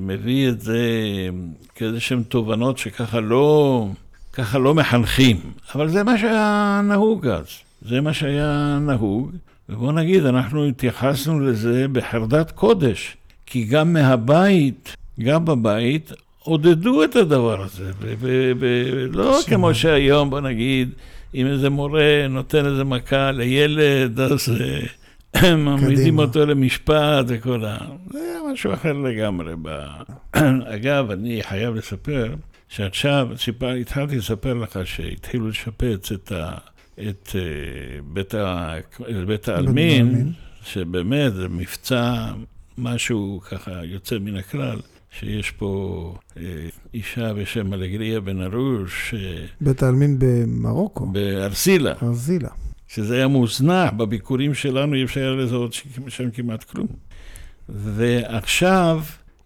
מביא 0.00 0.48
את 0.48 0.60
זה 0.60 0.80
כאיזה 1.74 2.00
שהן 2.00 2.22
תובנות 2.22 2.78
שככה 2.78 3.20
לא, 3.20 3.86
ככה 4.32 4.58
לא 4.58 4.74
מחנכים, 4.74 5.36
אבל 5.74 5.88
זה 5.88 6.02
מה 6.02 6.18
שהיה 6.18 6.80
נהוג 6.84 7.26
אז, 7.26 7.46
זה 7.82 8.00
מה 8.00 8.12
שהיה 8.12 8.78
נהוג. 8.80 9.30
ובוא 9.68 9.92
נגיד, 9.92 10.24
אנחנו 10.26 10.64
התייחסנו 10.64 11.40
לזה 11.40 11.86
בחרדת 11.92 12.50
קודש, 12.50 13.16
כי 13.46 13.64
גם 13.64 13.92
מהבית, 13.92 14.96
גם 15.20 15.44
בבית, 15.44 16.12
עודדו 16.38 17.04
את 17.04 17.16
הדבר 17.16 17.62
הזה. 17.62 17.90
ו- 18.00 18.14
ו- 18.18 18.52
ו- 18.60 19.06
לא 19.12 19.42
שמע. 19.42 19.56
כמו 19.56 19.74
שהיום, 19.74 20.30
בוא 20.30 20.40
נגיד, 20.40 20.90
אם 21.34 21.46
איזה 21.46 21.70
מורה 21.70 22.26
נותן 22.30 22.66
איזה 22.66 22.84
מכה 22.84 23.30
לילד, 23.30 24.20
אז 24.20 24.48
אה, 24.60 24.80
מעמידים. 25.56 26.18
אותו 26.18 26.46
למשפט 26.46 27.24
וכל 27.28 27.64
ה... 27.64 27.78
זה 28.12 28.18
היה 28.18 28.52
משהו 28.52 28.74
אחר 28.74 28.92
לגמרי. 28.92 29.52
ב... 29.62 29.68
אגב, 30.74 31.10
אני 31.10 31.42
חייב 31.42 31.74
לספר 31.74 32.34
שעכשיו, 32.68 33.28
סיפר, 33.36 33.70
התחלתי 33.70 34.16
לספר 34.16 34.54
לך 34.54 34.78
שהתחילו 34.84 35.48
לשפץ 35.48 36.12
את, 36.12 36.32
ה... 36.32 36.52
את 37.08 37.30
אה, 37.34 37.40
בית, 38.04 38.34
ה... 38.34 38.74
בית 39.26 39.48
העלמין. 39.48 40.32
שבאמת 40.62 41.34
זה 41.34 41.48
מבצע, 41.48 42.26
משהו 42.78 43.40
ככה 43.50 43.84
יוצא 43.84 44.18
מן 44.18 44.36
הכלל. 44.36 44.78
שיש 45.20 45.50
פה 45.50 46.14
אה, 46.36 46.42
אישה 46.94 47.34
בשם 47.34 47.74
אלגריה 47.74 48.20
בן 48.20 48.42
ארוש 48.42 49.14
בית 49.60 49.82
העלמין 49.82 50.16
במרוקו, 50.18 51.06
בארסילה, 51.06 51.92
ארזילה. 52.02 52.48
שזה 52.88 53.14
היה 53.14 53.28
מוזנח, 53.28 53.90
בביקורים 53.92 54.54
שלנו 54.54 54.94
אי 54.94 55.04
אפשר 55.04 55.20
היה 55.20 55.30
לזהות 55.30 55.72
ש- 55.72 55.82
שם 56.08 56.30
כמעט 56.30 56.64
כלום. 56.64 56.86
ועכשיו 57.68 59.00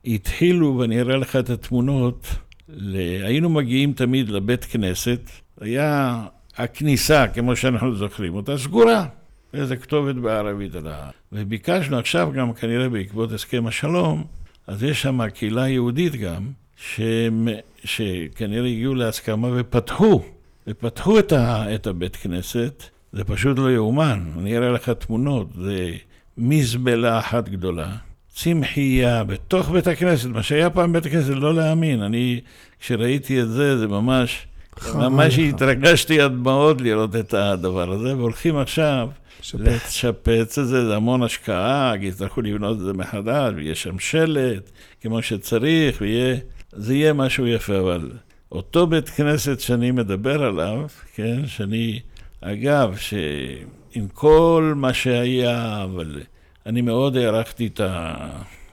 התחילו, 0.04 0.76
ואני 0.78 1.00
אראה 1.00 1.16
לך 1.16 1.36
את 1.36 1.50
התמונות, 1.50 2.26
ל... 2.68 2.96
היינו 3.24 3.50
מגיעים 3.50 3.92
תמיד 3.92 4.28
לבית 4.28 4.64
כנסת, 4.64 5.30
היה 5.60 6.20
הכניסה, 6.56 7.28
כמו 7.28 7.56
שאנחנו 7.56 7.94
זוכרים 7.94 8.34
אותה, 8.34 8.58
סגורה. 8.58 9.06
איזה 9.54 9.76
כתובת 9.76 10.14
בערבית 10.14 10.74
על 10.74 10.86
ה... 10.86 11.10
וביקשנו 11.32 11.98
עכשיו 11.98 12.30
גם, 12.34 12.52
כנראה 12.52 12.88
בעקבות 12.88 13.32
הסכם 13.32 13.66
השלום, 13.66 14.24
אז 14.66 14.82
יש 14.82 15.02
שם 15.02 15.28
קהילה 15.28 15.68
יהודית 15.68 16.16
גם, 16.16 16.48
שהם, 16.76 17.48
שכנראה 17.84 18.68
הגיעו 18.68 18.94
להסכמה 18.94 19.48
ופתחו, 19.56 20.22
ופתחו 20.66 21.18
את, 21.18 21.32
ה, 21.32 21.74
את 21.74 21.86
הבית 21.86 22.16
כנסת, 22.16 22.84
זה 23.12 23.24
פשוט 23.24 23.58
לא 23.58 23.70
יאומן, 23.72 24.20
אני 24.38 24.56
אראה 24.56 24.70
לך 24.70 24.90
תמונות, 24.90 25.48
זה 25.54 25.90
מזבלה 26.38 27.18
אחת 27.18 27.48
גדולה, 27.48 27.92
צמחייה 28.34 29.24
בתוך 29.24 29.70
בית 29.70 29.86
הכנסת, 29.86 30.28
מה 30.28 30.42
שהיה 30.42 30.70
פעם 30.70 30.92
בית 30.92 31.06
הכנסת, 31.06 31.30
לא 31.30 31.54
להאמין, 31.54 32.02
אני, 32.02 32.40
כשראיתי 32.80 33.42
את 33.42 33.48
זה, 33.48 33.78
זה 33.78 33.88
ממש, 33.88 34.46
ממש 34.94 35.38
לך. 35.38 35.54
התרגשתי 35.54 36.20
עד 36.20 36.32
דמעות 36.32 36.80
לראות 36.80 37.16
את 37.16 37.34
הדבר 37.34 37.92
הזה, 37.92 38.16
והולכים 38.16 38.56
עכשיו 38.56 39.08
שפץ. 39.42 39.60
לשפץ 39.60 40.58
את 40.58 40.66
זה, 40.66 40.86
זה 40.86 40.96
המון 40.96 41.22
השקעה, 41.22 41.92
כי 42.00 42.06
יצטרכו 42.06 42.40
לבנות 42.42 42.76
את 42.76 42.84
זה 42.84 42.92
מחדש, 42.92 43.52
ויהיה 43.56 43.74
שם 43.74 43.98
שלט, 43.98 44.70
כמו 45.00 45.22
שצריך, 45.22 45.98
ויהיה, 46.00 46.36
זה 46.72 46.94
יהיה 46.94 47.12
משהו 47.12 47.46
יפה, 47.46 47.78
אבל 47.78 48.10
אותו 48.52 48.86
בית 48.86 49.08
כנסת 49.08 49.60
שאני 49.60 49.90
מדבר 49.90 50.42
עליו, 50.42 50.86
כן, 51.14 51.46
שאני, 51.46 52.00
אגב, 52.40 52.96
שעם 52.96 54.08
כל 54.14 54.72
מה 54.76 54.94
שהיה, 54.94 55.82
אבל 55.84 56.22
אני 56.66 56.80
מאוד 56.80 57.16
הערכתי 57.16 57.66
את, 57.66 57.80
ה, 57.80 58.14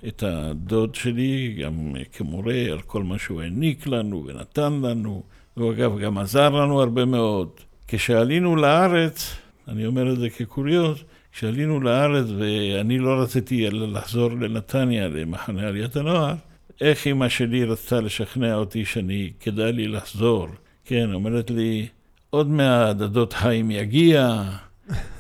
את 0.07 0.23
הדוד 0.23 0.95
שלי, 0.95 1.57
גם 1.61 1.93
כמורה, 2.13 2.65
על 2.71 2.81
כל 2.81 3.03
מה 3.03 3.19
שהוא 3.19 3.41
העניק 3.41 3.87
לנו 3.87 4.25
ונתן 4.27 4.73
לנו, 4.73 5.23
והוא 5.57 5.71
אגב 5.71 5.99
גם 5.99 6.17
עזר 6.17 6.49
לנו 6.49 6.81
הרבה 6.81 7.05
מאוד. 7.05 7.49
כשעלינו 7.87 8.55
לארץ, 8.55 9.35
אני 9.67 9.85
אומר 9.85 10.13
את 10.13 10.19
זה 10.19 10.29
כקוריוז, 10.29 11.03
כשעלינו 11.31 11.79
לארץ 11.79 12.25
ואני 12.37 12.99
לא 12.99 13.21
רציתי 13.21 13.69
לחזור 13.69 14.31
לנתניה, 14.31 15.07
למחנה 15.07 15.67
עליית 15.67 15.95
הנוער, 15.95 16.35
איך 16.81 17.07
אמא 17.07 17.29
שלי 17.29 17.65
רצתה 17.65 18.01
לשכנע 18.01 18.55
אותי 18.55 18.85
שאני, 18.85 19.31
כדאי 19.39 19.71
לי 19.71 19.87
לחזור. 19.87 20.47
כן, 20.85 21.13
אומרת 21.13 21.51
לי, 21.51 21.87
עוד 22.29 22.49
מעט 22.49 23.01
הדוד 23.01 23.33
חיים 23.33 23.71
יגיע, 23.71 24.43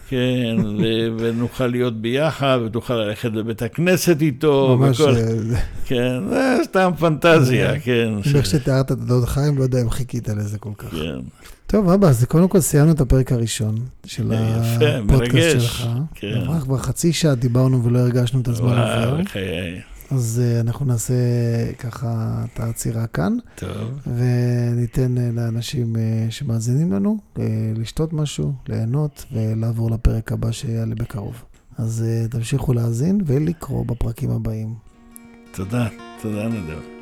כן, 0.09 0.55
ונוכל 1.19 1.67
להיות 1.67 2.01
ביחד, 2.01 2.59
ותוכל 2.65 2.93
ללכת 2.93 3.29
לבית 3.33 3.61
הכנסת 3.61 4.21
איתו, 4.21 4.77
ממש, 4.79 4.99
וכל... 4.99 5.15
אה, 5.15 5.59
כן, 5.85 6.29
זה 6.29 6.57
סתם 6.63 6.91
פנטזיה, 6.99 7.79
כן. 7.79 8.09
ש- 8.23 8.35
איך 8.35 8.45
שתיארת 8.45 8.85
את 8.85 9.01
הדוד 9.01 9.25
חיים, 9.25 9.57
לא 9.57 9.63
יודע 9.63 9.81
אם 9.81 9.89
חיכית 9.89 10.29
לזה 10.29 10.57
כל 10.59 10.69
כך. 10.77 10.89
כן, 10.91 11.19
טוב, 11.67 11.89
אבא, 11.89 12.07
אז 12.07 12.25
קודם 12.25 12.47
כל 12.47 12.59
סיימנו 12.59 12.91
את 12.91 13.01
הפרק 13.01 13.31
הראשון 13.31 13.75
של 14.05 14.31
יפה, 14.31 14.85
הפודקאסט 14.97 15.33
מרגש. 15.33 15.63
שלך. 15.63 15.87
כן. 16.15 16.33
עברה 16.43 16.61
כבר 16.61 16.77
חצי 16.77 17.13
שעה 17.13 17.35
דיברנו 17.35 17.83
ולא 17.83 17.99
הרגשנו 17.99 18.41
את 18.41 18.47
הזמן 18.47 18.69
עובר. 18.69 19.09
וואו, 19.13 19.25
חיי. 19.25 19.81
אז 20.11 20.41
אה, 20.43 20.59
אנחנו 20.59 20.85
נעשה 20.85 21.13
ככה 21.79 22.43
את 22.53 22.59
העצירה 22.59 23.07
כאן, 23.07 23.37
טוב, 23.55 24.07
וניתן 24.17 25.17
אה, 25.17 25.29
לאנשים 25.33 25.95
אה, 25.95 26.27
שמאזינים 26.29 26.91
לנו 26.91 27.17
לשתות 27.75 28.13
משהו, 28.13 28.53
ליהנות 28.67 29.25
ולעבור 29.31 29.91
לפרק 29.91 30.31
הבא 30.31 30.51
שיעלה 30.51 30.95
בקרוב. 30.95 31.43
אז 31.77 32.05
תמשיכו 32.29 32.73
להאזין 32.73 33.21
ולקרוא 33.25 33.85
בפרקים 33.85 34.31
הבאים. 34.31 34.75
תודה, 35.51 35.87
תודה 36.21 36.47
נדב. 36.47 36.96